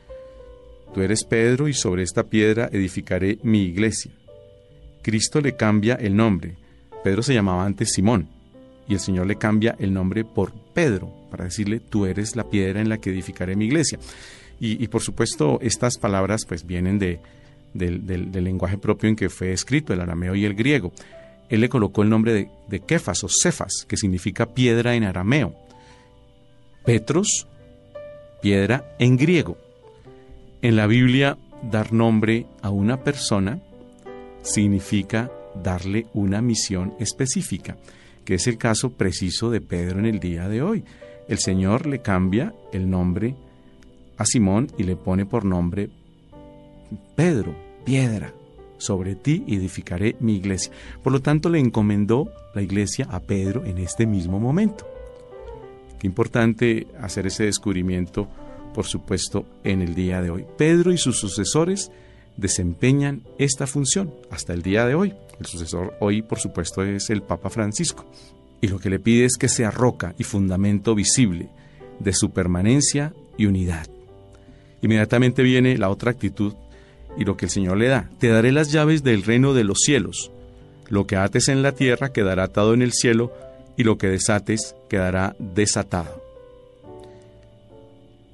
tú 0.94 1.02
eres 1.02 1.22
Pedro 1.25 1.68
y 1.68 1.75
sobre 1.75 2.02
esta 2.02 2.22
piedra 2.22 2.70
edificaré 2.72 3.38
mi 3.42 3.64
iglesia. 3.64 4.11
Cristo 5.02 5.42
le 5.42 5.54
cambia 5.54 5.96
el 5.96 6.16
nombre. 6.16 6.56
Pedro 7.04 7.22
se 7.22 7.34
llamaba 7.34 7.66
antes 7.66 7.92
Simón 7.92 8.26
y 8.88 8.94
el 8.94 9.00
Señor 9.00 9.26
le 9.26 9.37
cambia 9.37 9.76
el 9.78 9.92
nombre 9.92 10.25
por 10.25 10.54
Pedro 10.72 11.12
para 11.30 11.44
decirle, 11.44 11.78
tú 11.78 12.06
eres 12.06 12.37
la 12.37 12.49
piedra 12.49 12.80
en 12.80 12.88
la 12.88 12.96
que 12.96 13.11
edificaré 13.11 13.54
mi 13.54 13.66
iglesia. 13.66 13.99
Y, 14.58 14.87
por 14.88 15.02
supuesto, 15.02 15.58
estas 15.61 15.99
palabras 15.99 16.46
pues 16.46 16.64
vienen 16.64 17.00
de, 17.00 17.20
del, 17.74 18.32
lenguaje 18.32 18.78
propio 18.78 19.08
en 19.08 19.16
que 19.16 19.28
fue 19.28 19.52
escrito, 19.52 19.92
el 19.92 20.00
arameo 20.00 20.34
y 20.34 20.44
el 20.44 20.54
griego. 20.54 20.92
Él 21.48 21.60
le 21.60 21.68
colocó 21.68 22.02
el 22.02 22.10
nombre 22.10 22.48
de, 22.68 22.80
Kefas 22.80 23.24
o 23.24 23.28
Cefas, 23.28 23.84
que 23.88 23.96
significa 23.96 24.54
piedra 24.54 24.94
en 24.94 25.04
arameo. 25.04 25.54
Petros, 26.84 27.46
piedra 28.40 28.94
en 28.98 29.16
griego. 29.16 29.58
En 30.62 30.76
la 30.76 30.86
Biblia, 30.86 31.36
dar 31.70 31.92
nombre 31.92 32.46
a 32.62 32.70
una 32.70 33.02
persona 33.02 33.60
significa 34.42 35.30
darle 35.62 36.06
una 36.14 36.40
misión 36.40 36.94
específica, 36.98 37.76
que 38.24 38.34
es 38.34 38.46
el 38.46 38.58
caso 38.58 38.92
preciso 38.92 39.50
de 39.50 39.60
Pedro 39.60 39.98
en 39.98 40.06
el 40.06 40.20
día 40.20 40.48
de 40.48 40.62
hoy. 40.62 40.84
El 41.28 41.38
Señor 41.38 41.86
le 41.86 42.00
cambia 42.00 42.54
el 42.72 42.90
nombre 42.90 43.36
a 44.16 44.24
Simón 44.24 44.68
y 44.78 44.84
le 44.84 44.96
pone 44.96 45.26
por 45.26 45.44
nombre 45.44 45.90
Pedro, 47.14 47.54
piedra. 47.84 48.32
Sobre 48.78 49.14
ti 49.14 49.44
edificaré 49.46 50.16
mi 50.18 50.37
iglesia. 50.37 50.72
Por 51.02 51.12
lo 51.12 51.20
tanto, 51.22 51.49
le 51.49 51.61
encomendó 51.61 52.32
la 52.54 52.62
iglesia 52.62 53.06
a 53.11 53.20
Pedro 53.20 53.64
en 53.64 53.78
este 53.78 54.06
mismo 54.06 54.40
momento. 54.40 54.87
Qué 56.00 56.08
importante 56.08 56.88
hacer 57.00 57.28
ese 57.28 57.44
descubrimiento, 57.44 58.28
por 58.75 58.87
supuesto, 58.87 59.46
en 59.62 59.82
el 59.82 59.94
día 59.94 60.20
de 60.20 60.30
hoy. 60.30 60.44
Pedro 60.58 60.92
y 60.92 60.99
sus 60.99 61.20
sucesores 61.20 61.92
desempeñan 62.37 63.22
esta 63.38 63.68
función 63.68 64.12
hasta 64.30 64.52
el 64.52 64.62
día 64.62 64.84
de 64.87 64.96
hoy. 64.96 65.14
El 65.38 65.46
sucesor 65.46 65.94
hoy, 66.00 66.22
por 66.22 66.40
supuesto, 66.40 66.82
es 66.82 67.08
el 67.11 67.22
Papa 67.22 67.50
Francisco. 67.50 68.04
Y 68.61 68.68
lo 68.68 68.78
que 68.78 68.90
le 68.90 68.99
pide 68.99 69.25
es 69.25 69.37
que 69.37 69.49
sea 69.49 69.70
roca 69.70 70.14
y 70.18 70.25
fundamento 70.25 70.94
visible 70.94 71.50
de 71.99 72.12
su 72.12 72.30
permanencia 72.30 73.12
y 73.37 73.46
unidad. 73.46 73.87
Inmediatamente 74.82 75.42
viene 75.42 75.78
la 75.78 75.88
otra 75.88 76.11
actitud 76.11 76.54
y 77.16 77.25
lo 77.25 77.37
que 77.37 77.47
el 77.47 77.50
Señor 77.50 77.76
le 77.76 77.88
da. 77.88 78.11
Te 78.19 78.28
daré 78.28 78.52
las 78.52 78.73
llaves 78.73 79.02
del 79.02 79.23
reino 79.23 79.54
de 79.54 79.64
los 79.64 79.78
cielos. 79.81 80.31
Lo 80.88 81.07
que 81.07 81.16
ates 81.16 81.49
en 81.49 81.62
la 81.62 81.73
tierra 81.73 82.12
quedará 82.12 82.45
atado 82.45 82.75
en 82.75 82.83
el 82.83 82.92
cielo 82.92 83.33
y 83.76 83.85
lo 83.85 83.99
que 83.99 84.09
desates 84.09 84.75
quedará 84.88 85.35
desatado. 85.38 86.23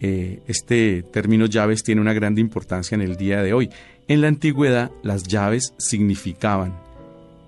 Eh, 0.00 0.40
este 0.46 1.02
término 1.02 1.46
llaves 1.46 1.82
tiene 1.82 2.00
una 2.00 2.12
gran 2.12 2.38
importancia 2.38 2.94
en 2.94 3.02
el 3.02 3.16
día 3.16 3.42
de 3.42 3.52
hoy. 3.52 3.70
En 4.06 4.20
la 4.20 4.28
antigüedad 4.28 4.90
las 5.02 5.24
llaves 5.24 5.74
significaban, 5.78 6.78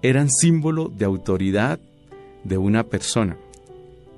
eran 0.03 0.31
símbolo 0.31 0.89
de 0.89 1.05
autoridad 1.05 1.79
de 2.45 2.59
una 2.59 2.85
persona. 2.85 3.37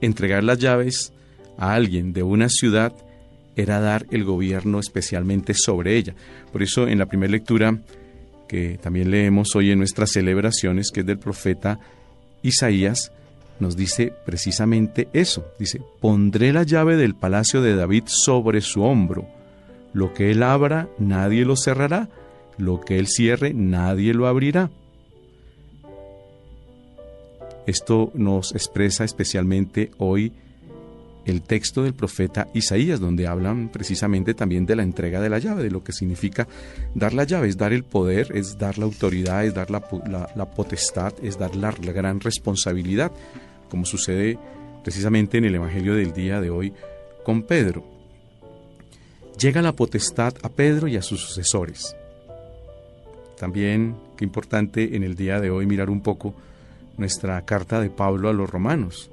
Entregar 0.00 0.44
las 0.44 0.58
llaves 0.58 1.12
a 1.58 1.74
alguien 1.74 2.12
de 2.12 2.22
una 2.22 2.48
ciudad 2.48 2.92
era 3.56 3.80
dar 3.80 4.06
el 4.10 4.24
gobierno 4.24 4.78
especialmente 4.78 5.54
sobre 5.54 5.96
ella. 5.96 6.14
Por 6.52 6.62
eso 6.62 6.88
en 6.88 6.98
la 6.98 7.06
primera 7.06 7.32
lectura 7.32 7.78
que 8.48 8.78
también 8.82 9.10
leemos 9.10 9.56
hoy 9.56 9.70
en 9.70 9.78
nuestras 9.78 10.12
celebraciones, 10.12 10.90
que 10.90 11.00
es 11.00 11.06
del 11.06 11.18
profeta 11.18 11.78
Isaías, 12.42 13.12
nos 13.60 13.76
dice 13.76 14.12
precisamente 14.26 15.08
eso. 15.12 15.46
Dice, 15.58 15.80
pondré 16.00 16.52
la 16.52 16.64
llave 16.64 16.96
del 16.96 17.14
palacio 17.14 17.62
de 17.62 17.76
David 17.76 18.04
sobre 18.06 18.60
su 18.60 18.82
hombro. 18.82 19.26
Lo 19.92 20.12
que 20.12 20.30
él 20.30 20.42
abra, 20.42 20.88
nadie 20.98 21.44
lo 21.44 21.56
cerrará. 21.56 22.08
Lo 22.58 22.80
que 22.80 22.98
él 22.98 23.06
cierre, 23.06 23.54
nadie 23.54 24.14
lo 24.14 24.26
abrirá. 24.26 24.70
Esto 27.66 28.10
nos 28.14 28.52
expresa 28.52 29.04
especialmente 29.04 29.92
hoy 29.98 30.32
el 31.24 31.42
texto 31.42 31.82
del 31.82 31.94
profeta 31.94 32.48
Isaías, 32.54 33.00
donde 33.00 33.26
hablan 33.26 33.68
precisamente 33.68 34.34
también 34.34 34.66
de 34.66 34.76
la 34.76 34.82
entrega 34.82 35.20
de 35.20 35.30
la 35.30 35.38
llave, 35.38 35.62
de 35.62 35.70
lo 35.70 35.84
que 35.84 35.92
significa 35.92 36.48
dar 36.94 37.14
la 37.14 37.24
llave, 37.24 37.48
es 37.48 37.56
dar 37.56 37.72
el 37.72 37.84
poder, 37.84 38.36
es 38.36 38.58
dar 38.58 38.78
la 38.78 38.84
autoridad, 38.84 39.44
es 39.44 39.54
dar 39.54 39.70
la, 39.70 39.80
potestad, 40.54 41.12
es 41.22 41.38
dar 41.38 41.54
la, 41.54 41.74
la 41.82 41.92
gran 41.92 42.20
responsabilidad, 42.20 43.12
como 43.68 43.84
sucede 43.84 44.38
precisamente 44.82 45.38
en 45.38 45.44
el 45.44 45.54
Evangelio 45.54 45.94
del 45.94 46.12
día 46.12 46.40
de 46.40 46.50
hoy 46.50 46.72
con 47.24 47.42
Pedro. 47.42 47.84
Llega 49.38 49.62
la 49.62 49.72
potestad 49.72 50.34
a 50.42 50.48
Pedro 50.48 50.88
y 50.88 50.96
a 50.96 51.02
sus 51.02 51.20
sucesores. 51.20 51.96
También, 53.38 53.96
qué 54.16 54.24
importante 54.24 54.94
en 54.94 55.02
el 55.02 55.16
día 55.16 55.40
de 55.40 55.50
hoy 55.50 55.66
mirar 55.66 55.88
un 55.88 56.00
poco 56.00 56.34
nuestra 56.96 57.40
carta 57.44 57.80
de 57.80 57.90
Pablo 57.90 58.28
a 58.28 58.32
los 58.32 58.50
romanos 58.50 59.11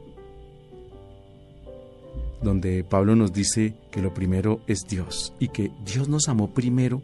donde 2.41 2.83
Pablo 2.83 3.15
nos 3.15 3.33
dice 3.33 3.73
que 3.91 4.01
lo 4.01 4.13
primero 4.13 4.61
es 4.67 4.87
Dios 4.87 5.33
y 5.39 5.49
que 5.49 5.71
Dios 5.85 6.07
nos 6.07 6.29
amó 6.29 6.53
primero 6.53 7.01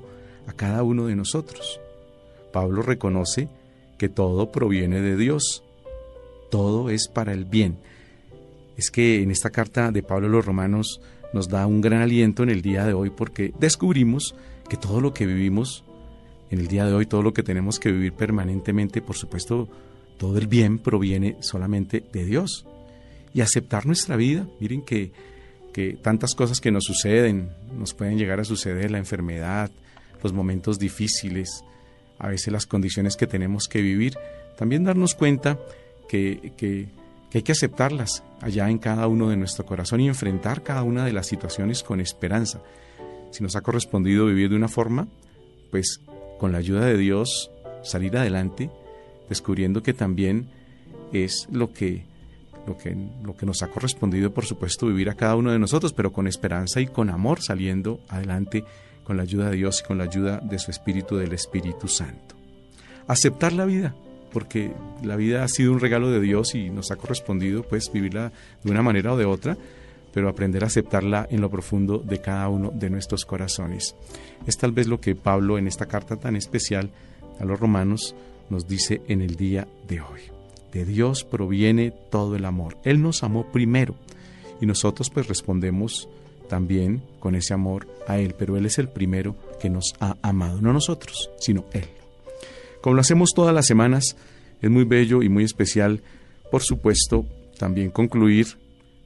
a 0.47 0.53
cada 0.53 0.83
uno 0.83 1.07
de 1.07 1.15
nosotros. 1.15 1.79
Pablo 2.53 2.81
reconoce 2.81 3.49
que 3.97 4.09
todo 4.09 4.51
proviene 4.51 5.01
de 5.01 5.17
Dios, 5.17 5.63
todo 6.49 6.89
es 6.89 7.07
para 7.07 7.33
el 7.33 7.45
bien. 7.45 7.77
Es 8.77 8.91
que 8.91 9.21
en 9.21 9.31
esta 9.31 9.49
carta 9.49 9.91
de 9.91 10.03
Pablo 10.03 10.27
a 10.27 10.31
los 10.31 10.45
romanos 10.45 11.01
nos 11.33 11.49
da 11.49 11.65
un 11.67 11.81
gran 11.81 12.01
aliento 12.01 12.43
en 12.43 12.49
el 12.49 12.61
día 12.61 12.85
de 12.85 12.93
hoy 12.93 13.09
porque 13.09 13.53
descubrimos 13.59 14.35
que 14.69 14.77
todo 14.77 15.01
lo 15.01 15.13
que 15.13 15.25
vivimos 15.25 15.83
en 16.49 16.59
el 16.59 16.67
día 16.67 16.85
de 16.85 16.93
hoy, 16.93 17.05
todo 17.05 17.23
lo 17.23 17.33
que 17.33 17.43
tenemos 17.43 17.79
que 17.79 17.91
vivir 17.91 18.13
permanentemente, 18.13 19.01
por 19.01 19.15
supuesto, 19.15 19.67
todo 20.17 20.37
el 20.37 20.47
bien 20.47 20.79
proviene 20.79 21.35
solamente 21.41 22.03
de 22.13 22.25
Dios 22.25 22.65
y 23.35 23.41
aceptar 23.41 23.85
nuestra 23.85 24.15
vida. 24.15 24.47
Miren 24.61 24.81
que, 24.81 25.11
que 25.73 25.97
tantas 26.01 26.33
cosas 26.35 26.61
que 26.61 26.71
nos 26.71 26.85
suceden, 26.85 27.51
nos 27.77 27.93
pueden 27.93 28.17
llegar 28.17 28.39
a 28.39 28.45
suceder, 28.45 28.89
la 28.91 28.97
enfermedad, 28.97 29.69
los 30.23 30.31
momentos 30.31 30.79
difíciles, 30.79 31.65
a 32.17 32.29
veces 32.29 32.53
las 32.53 32.65
condiciones 32.65 33.17
que 33.17 33.27
tenemos 33.27 33.67
que 33.67 33.81
vivir, 33.81 34.17
también 34.57 34.85
darnos 34.85 35.15
cuenta 35.15 35.59
que, 36.07 36.53
que, 36.55 36.87
que 37.29 37.39
hay 37.39 37.43
que 37.43 37.51
aceptarlas 37.51 38.23
allá 38.39 38.69
en 38.69 38.77
cada 38.77 39.05
uno 39.07 39.29
de 39.29 39.35
nuestro 39.35 39.65
corazón 39.65 39.99
y 39.99 40.07
enfrentar 40.07 40.63
cada 40.63 40.83
una 40.83 41.03
de 41.03 41.11
las 41.11 41.27
situaciones 41.27 41.83
con 41.83 41.99
esperanza. 41.99 42.61
Si 43.31 43.43
nos 43.43 43.57
ha 43.57 43.61
correspondido 43.61 44.27
vivir 44.27 44.49
de 44.49 44.55
una 44.55 44.69
forma, 44.69 45.09
pues 45.71 45.99
con 46.39 46.53
la 46.53 46.59
ayuda 46.59 46.85
de 46.85 46.97
Dios 46.97 47.51
salir 47.83 48.15
adelante, 48.15 48.69
descubriendo 49.27 49.83
que 49.83 49.93
también 49.93 50.47
es 51.11 51.49
lo 51.51 51.73
que 51.73 52.14
lo 52.67 52.77
que, 52.77 52.95
lo 53.23 53.35
que 53.35 53.45
nos 53.45 53.61
ha 53.63 53.67
correspondido, 53.67 54.33
por 54.33 54.45
supuesto, 54.45 54.87
vivir 54.87 55.09
a 55.09 55.15
cada 55.15 55.35
uno 55.35 55.51
de 55.51 55.59
nosotros, 55.59 55.93
pero 55.93 56.11
con 56.11 56.27
esperanza 56.27 56.81
y 56.81 56.87
con 56.87 57.09
amor, 57.09 57.41
saliendo 57.41 57.99
adelante 58.09 58.63
con 59.03 59.17
la 59.17 59.23
ayuda 59.23 59.49
de 59.49 59.57
Dios 59.57 59.81
y 59.81 59.87
con 59.87 59.97
la 59.97 60.05
ayuda 60.05 60.39
de 60.39 60.59
su 60.59 60.71
Espíritu, 60.71 61.15
del 61.15 61.33
Espíritu 61.33 61.87
Santo. 61.87 62.35
Aceptar 63.07 63.53
la 63.53 63.65
vida, 63.65 63.93
porque 64.33 64.73
la 65.03 65.15
vida 65.15 65.43
ha 65.43 65.47
sido 65.47 65.71
un 65.71 65.79
regalo 65.79 66.09
de 66.11 66.19
Dios 66.19 66.55
y 66.55 66.69
nos 66.69 66.91
ha 66.91 66.95
correspondido 66.95 67.63
pues 67.63 67.91
vivirla 67.91 68.31
de 68.63 68.71
una 68.71 68.81
manera 68.81 69.13
o 69.13 69.17
de 69.17 69.25
otra, 69.25 69.57
pero 70.11 70.27
aprender 70.27 70.63
a 70.63 70.67
aceptarla 70.67 71.27
en 71.29 71.41
lo 71.41 71.49
profundo 71.49 71.99
de 71.99 72.19
cada 72.19 72.49
uno 72.49 72.71
de 72.73 72.89
nuestros 72.89 73.25
corazones. 73.25 73.95
Es 74.47 74.57
tal 74.57 74.71
vez 74.71 74.87
lo 74.87 74.99
que 74.99 75.15
Pablo 75.15 75.57
en 75.57 75.67
esta 75.67 75.85
carta 75.85 76.15
tan 76.15 76.35
especial 76.35 76.89
a 77.39 77.45
los 77.45 77.59
romanos 77.59 78.15
nos 78.49 78.67
dice 78.67 79.01
en 79.07 79.21
el 79.21 79.35
día 79.35 79.67
de 79.87 80.01
hoy. 80.01 80.34
De 80.75 80.83
Dios 80.83 81.23
proviene 81.23 81.93
todo 82.11 82.35
el 82.35 82.43
amor. 82.43 82.77
Él 82.83 83.01
nos 83.01 83.23
amó 83.23 83.49
primero 83.49 83.95
y 84.59 84.65
nosotros 84.65 85.09
pues 85.09 85.25
respondemos 85.29 86.09
también 86.49 87.01
con 87.21 87.33
ese 87.35 87.53
amor 87.53 87.87
a 88.09 88.17
Él, 88.17 88.35
pero 88.37 88.57
Él 88.57 88.65
es 88.65 88.77
el 88.77 88.89
primero 88.89 89.37
que 89.61 89.69
nos 89.69 89.93
ha 90.01 90.17
amado, 90.21 90.59
no 90.59 90.73
nosotros, 90.73 91.31
sino 91.39 91.63
Él. 91.71 91.85
Como 92.81 92.95
lo 92.95 92.99
hacemos 92.99 93.31
todas 93.33 93.55
las 93.55 93.67
semanas, 93.67 94.17
es 94.61 94.69
muy 94.69 94.83
bello 94.83 95.23
y 95.23 95.29
muy 95.29 95.45
especial, 95.45 96.01
por 96.51 96.61
supuesto, 96.61 97.25
también 97.57 97.89
concluir 97.89 98.57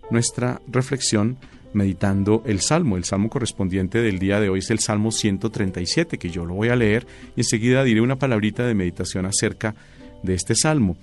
nuestra 0.10 0.64
reflexión 0.68 1.38
meditando 1.74 2.42
el 2.48 2.62
salmo. 2.62 2.98
El 2.98 3.04
salmo 3.04 3.30
correspondiente 3.30 4.02
del 4.02 4.18
día 4.18 4.40
de 4.40 4.50
hoy 4.50 4.58
es 4.58 4.72
el 4.72 4.80
Salmo 4.80 5.12
137, 5.12 6.18
que 6.18 6.32
yo 6.32 6.46
lo 6.46 6.56
voy 6.56 6.70
a 6.70 6.76
leer 6.76 7.06
y 7.36 7.42
enseguida 7.42 7.84
diré 7.84 8.02
una 8.02 8.18
palabrita 8.18 8.66
de 8.66 8.74
meditación 8.74 9.28
acerca 9.28 9.76
de 10.24 10.34
este 10.34 10.56
salmo. 10.56 10.98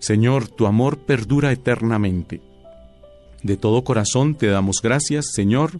Señor, 0.00 0.48
tu 0.48 0.66
amor 0.66 0.98
perdura 1.00 1.52
eternamente. 1.52 2.40
De 3.42 3.58
todo 3.58 3.84
corazón 3.84 4.34
te 4.34 4.46
damos 4.46 4.80
gracias, 4.82 5.32
Señor, 5.32 5.72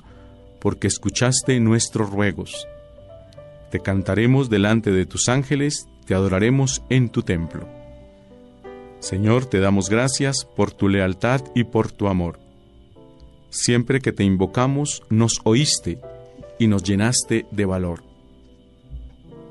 porque 0.61 0.89
escuchaste 0.89 1.59
nuestros 1.59 2.11
ruegos. 2.11 2.69
Te 3.71 3.81
cantaremos 3.81 4.51
delante 4.51 4.91
de 4.91 5.07
tus 5.07 5.31
ángeles, 5.31 5.89
te 6.05 6.15
adoraremos 6.15 6.83
en 6.91 7.09
tu 7.09 7.23
templo. 7.23 7.67
Señor, 8.99 9.47
te 9.47 9.59
damos 9.59 9.89
gracias 9.89 10.45
por 10.45 10.71
tu 10.71 10.91
lealtad 10.91 11.41
y 11.55 11.65
por 11.65 11.91
tu 11.91 12.09
amor. 12.09 12.39
Siempre 13.49 14.01
que 14.01 14.13
te 14.13 14.23
invocamos, 14.23 15.03
nos 15.09 15.41
oíste 15.45 15.99
y 16.59 16.67
nos 16.67 16.83
llenaste 16.83 17.47
de 17.51 17.65
valor. 17.65 18.03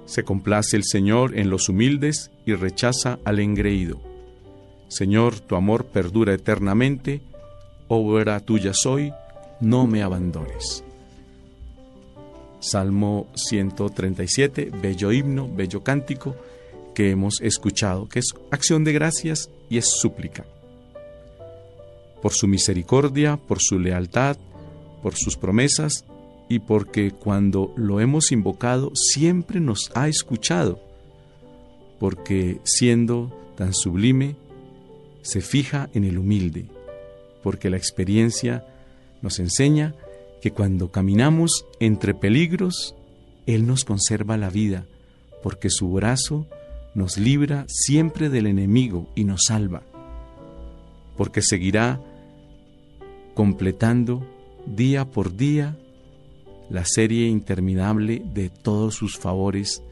Se 0.05 0.23
complace 0.23 0.77
el 0.77 0.83
Señor 0.83 1.37
en 1.39 1.49
los 1.49 1.69
humildes 1.69 2.29
y 2.45 2.53
rechaza 2.53 3.17
al 3.25 3.39
engreído. 3.39 4.08
Señor, 4.89 5.39
tu 5.39 5.55
amor 5.55 5.85
perdura 5.85 6.33
eternamente, 6.33 7.21
obra 7.87 8.39
tuya 8.39 8.73
soy, 8.73 9.13
no 9.61 9.87
me 9.87 10.01
abandones. 10.01 10.83
Salmo 12.59 13.27
137, 13.35 14.71
bello 14.81 15.11
himno, 15.11 15.47
bello 15.47 15.83
cántico 15.83 16.35
que 16.93 17.11
hemos 17.11 17.39
escuchado, 17.41 18.09
que 18.09 18.19
es 18.19 18.33
acción 18.51 18.83
de 18.83 18.91
gracias 18.91 19.49
y 19.69 19.77
es 19.77 19.87
súplica. 19.89 20.45
Por 22.21 22.33
su 22.33 22.47
misericordia, 22.47 23.37
por 23.37 23.59
su 23.61 23.79
lealtad, 23.79 24.37
por 25.01 25.15
sus 25.15 25.37
promesas 25.37 26.03
y 26.49 26.59
porque 26.59 27.11
cuando 27.11 27.73
lo 27.77 28.01
hemos 28.01 28.31
invocado 28.31 28.91
siempre 28.95 29.59
nos 29.59 29.91
ha 29.93 30.07
escuchado, 30.07 30.79
porque 31.99 32.59
siendo 32.63 33.31
tan 33.55 33.73
sublime, 33.73 34.35
se 35.29 35.41
fija 35.41 35.89
en 35.93 36.03
el 36.03 36.17
humilde, 36.17 36.65
porque 37.43 37.69
la 37.69 37.77
experiencia 37.77 38.65
nos 39.21 39.39
enseña 39.39 39.93
que 40.41 40.51
cuando 40.51 40.91
caminamos 40.91 41.65
entre 41.79 42.13
peligros, 42.13 42.95
Él 43.45 43.67
nos 43.67 43.85
conserva 43.85 44.37
la 44.37 44.49
vida, 44.49 44.85
porque 45.43 45.69
su 45.69 45.91
brazo 45.91 46.47
nos 46.95 47.17
libra 47.17 47.65
siempre 47.67 48.29
del 48.29 48.47
enemigo 48.47 49.07
y 49.15 49.23
nos 49.23 49.45
salva, 49.47 49.83
porque 51.15 51.41
seguirá 51.41 52.01
completando 53.35 54.25
día 54.65 55.05
por 55.05 55.35
día 55.35 55.77
la 56.69 56.85
serie 56.85 57.27
interminable 57.27 58.21
de 58.33 58.49
todos 58.49 58.95
sus 58.95 59.17
favores 59.17 59.83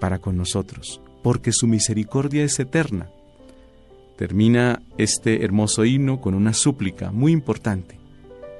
para 0.00 0.18
con 0.18 0.36
nosotros, 0.36 1.00
porque 1.22 1.52
su 1.52 1.66
misericordia 1.66 2.42
es 2.44 2.58
eterna. 2.58 3.10
Termina 4.22 4.80
este 4.98 5.42
hermoso 5.42 5.84
himno 5.84 6.20
con 6.20 6.34
una 6.34 6.52
súplica 6.52 7.10
muy 7.10 7.32
importante. 7.32 7.98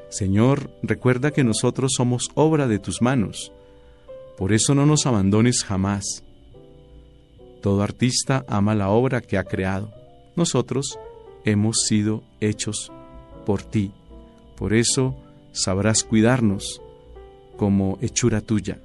Señor, 0.09 0.73
recuerda 0.83 1.31
que 1.31 1.45
nosotros 1.45 1.93
somos 1.97 2.33
obra 2.35 2.67
de 2.67 2.81
tus 2.81 3.01
manos, 3.01 3.53
por 4.37 4.53
eso 4.53 4.75
no 4.75 4.87
nos 4.87 5.07
abandones 5.07 5.63
jamás. 5.63 6.25
Todo 7.61 7.85
artista 7.85 8.45
ama 8.49 8.75
la 8.75 8.89
obra 8.89 9.21
que 9.21 9.39
ha 9.39 9.45
creado. 9.45 9.93
Nosotros 10.35 10.99
hemos 11.45 11.83
sido 11.83 12.25
hechos 12.41 12.91
por 13.47 13.63
ti, 13.63 13.93
por 14.57 14.75
eso 14.75 15.15
sabrás 15.53 16.03
cuidarnos 16.03 16.83
como 17.57 17.99
hechura 18.01 18.41
tuya. 18.41 18.81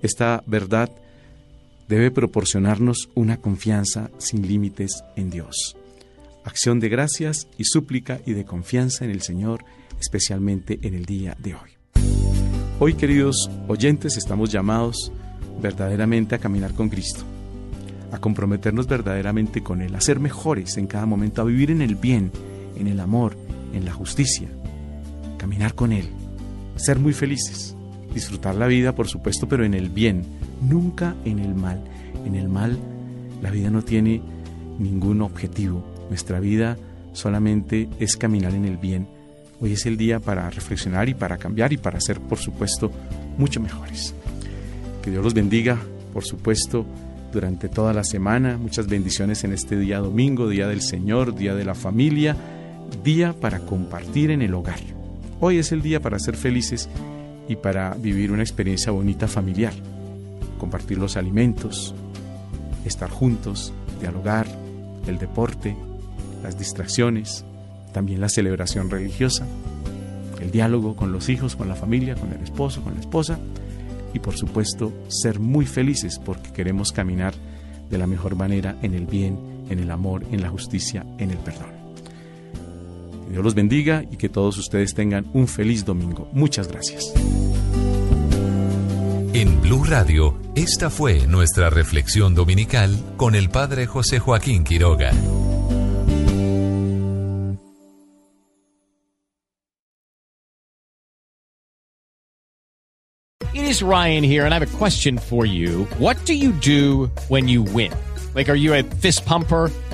Esta 0.00 0.42
verdad 0.46 0.88
debe 1.88 2.10
proporcionarnos 2.10 3.10
una 3.14 3.38
confianza 3.38 4.10
sin 4.18 4.46
límites 4.46 5.04
en 5.16 5.30
Dios. 5.30 5.76
Acción 6.44 6.80
de 6.80 6.88
gracias 6.88 7.48
y 7.56 7.64
súplica 7.64 8.20
y 8.26 8.32
de 8.32 8.44
confianza 8.44 9.04
en 9.04 9.10
el 9.10 9.22
Señor 9.22 9.64
especialmente 10.00 10.78
en 10.82 10.94
el 10.94 11.04
día 11.04 11.36
de 11.38 11.54
hoy. 11.54 11.70
Hoy, 12.80 12.94
queridos 12.94 13.50
oyentes, 13.68 14.16
estamos 14.16 14.50
llamados 14.50 15.12
verdaderamente 15.62 16.34
a 16.34 16.38
caminar 16.38 16.74
con 16.74 16.88
Cristo, 16.88 17.22
a 18.12 18.18
comprometernos 18.18 18.86
verdaderamente 18.86 19.62
con 19.62 19.80
Él, 19.80 19.94
a 19.94 20.00
ser 20.00 20.20
mejores 20.20 20.76
en 20.76 20.86
cada 20.86 21.06
momento, 21.06 21.40
a 21.40 21.44
vivir 21.44 21.70
en 21.70 21.80
el 21.80 21.94
bien, 21.94 22.32
en 22.76 22.88
el 22.88 23.00
amor, 23.00 23.36
en 23.72 23.84
la 23.84 23.92
justicia, 23.92 24.48
caminar 25.38 25.74
con 25.74 25.92
Él, 25.92 26.10
ser 26.76 26.98
muy 26.98 27.12
felices, 27.12 27.76
disfrutar 28.12 28.56
la 28.56 28.66
vida, 28.66 28.94
por 28.94 29.08
supuesto, 29.08 29.48
pero 29.48 29.64
en 29.64 29.74
el 29.74 29.88
bien, 29.88 30.24
nunca 30.68 31.14
en 31.24 31.38
el 31.38 31.54
mal. 31.54 31.82
En 32.24 32.34
el 32.34 32.48
mal, 32.48 32.78
la 33.42 33.50
vida 33.50 33.70
no 33.70 33.82
tiene 33.82 34.22
ningún 34.78 35.22
objetivo. 35.22 35.84
Nuestra 36.08 36.40
vida 36.40 36.76
solamente 37.12 37.88
es 37.98 38.16
caminar 38.16 38.54
en 38.54 38.64
el 38.64 38.76
bien 38.76 39.06
Hoy 39.60 39.72
es 39.72 39.86
el 39.86 39.96
día 39.96 40.20
para 40.20 40.50
reflexionar 40.50 41.08
y 41.08 41.14
para 41.14 41.38
cambiar 41.38 41.72
y 41.72 41.76
para 41.76 42.00
ser, 42.00 42.20
por 42.20 42.38
supuesto, 42.38 42.90
mucho 43.38 43.60
mejores. 43.60 44.14
Que 45.02 45.10
Dios 45.10 45.22
los 45.22 45.34
bendiga, 45.34 45.78
por 46.12 46.24
supuesto, 46.24 46.84
durante 47.32 47.68
toda 47.68 47.92
la 47.92 48.04
semana. 48.04 48.58
Muchas 48.58 48.88
bendiciones 48.88 49.44
en 49.44 49.52
este 49.52 49.78
día 49.78 50.00
domingo, 50.00 50.48
Día 50.48 50.66
del 50.66 50.82
Señor, 50.82 51.34
Día 51.34 51.54
de 51.54 51.64
la 51.64 51.74
Familia, 51.74 52.36
día 53.02 53.32
para 53.32 53.60
compartir 53.60 54.30
en 54.30 54.42
el 54.42 54.54
hogar. 54.54 54.80
Hoy 55.40 55.58
es 55.58 55.72
el 55.72 55.82
día 55.82 56.00
para 56.00 56.18
ser 56.18 56.36
felices 56.36 56.88
y 57.48 57.56
para 57.56 57.94
vivir 57.94 58.32
una 58.32 58.42
experiencia 58.42 58.92
bonita 58.92 59.28
familiar. 59.28 59.72
Compartir 60.58 60.98
los 60.98 61.16
alimentos, 61.16 61.94
estar 62.84 63.10
juntos, 63.10 63.72
dialogar, 64.00 64.46
el 65.06 65.18
deporte, 65.18 65.76
las 66.42 66.58
distracciones, 66.58 67.44
también 67.92 68.20
la 68.20 68.28
celebración 68.28 68.90
religiosa, 68.90 69.46
el 70.40 70.50
diálogo 70.50 70.96
con 70.96 71.12
los 71.12 71.28
hijos, 71.28 71.56
con 71.56 71.68
la 71.68 71.74
familia, 71.74 72.14
con 72.14 72.32
el 72.32 72.42
esposo, 72.42 72.82
con 72.82 72.94
la 72.94 73.00
esposa 73.00 73.38
y 74.12 74.18
por 74.18 74.36
supuesto 74.36 74.92
ser 75.08 75.40
muy 75.40 75.66
felices 75.66 76.20
porque 76.24 76.52
queremos 76.52 76.92
caminar 76.92 77.34
de 77.90 77.98
la 77.98 78.06
mejor 78.06 78.36
manera 78.36 78.76
en 78.82 78.94
el 78.94 79.06
bien, 79.06 79.64
en 79.68 79.78
el 79.78 79.90
amor, 79.90 80.24
en 80.30 80.42
la 80.42 80.50
justicia, 80.50 81.04
en 81.18 81.30
el 81.30 81.38
perdón. 81.38 81.74
Dios 83.30 83.42
los 83.42 83.54
bendiga 83.54 84.04
y 84.10 84.16
que 84.16 84.28
todos 84.28 84.58
ustedes 84.58 84.94
tengan 84.94 85.26
un 85.32 85.48
feliz 85.48 85.84
domingo. 85.84 86.28
Muchas 86.32 86.68
gracias. 86.68 87.12
En 89.32 89.60
Blue 89.60 89.82
Radio, 89.84 90.43
esta 90.56 90.88
fue 90.88 91.26
nuestra 91.26 91.68
reflexión 91.68 92.34
dominical 92.34 92.96
con 93.16 93.34
el 93.34 93.50
Padre 93.50 93.86
José 93.86 94.18
Joaquín 94.20 94.64
Quiroga. 94.64 95.10
It 103.52 103.64
is 103.64 103.82
Ryan 103.82 104.24
here, 104.24 104.44
and 104.44 104.52
I 104.52 104.58
have 104.58 104.74
a 104.74 104.78
question 104.78 105.18
for 105.18 105.46
you. 105.46 105.86
What 105.98 106.16
do 106.26 106.34
you 106.34 106.52
do 106.52 107.10
when 107.28 107.48
you 107.48 107.62
win? 107.62 107.92
Like, 108.34 108.48
are 108.48 108.56
you 108.56 108.74
a 108.74 108.82
fist 108.82 109.24
pumper? 109.24 109.70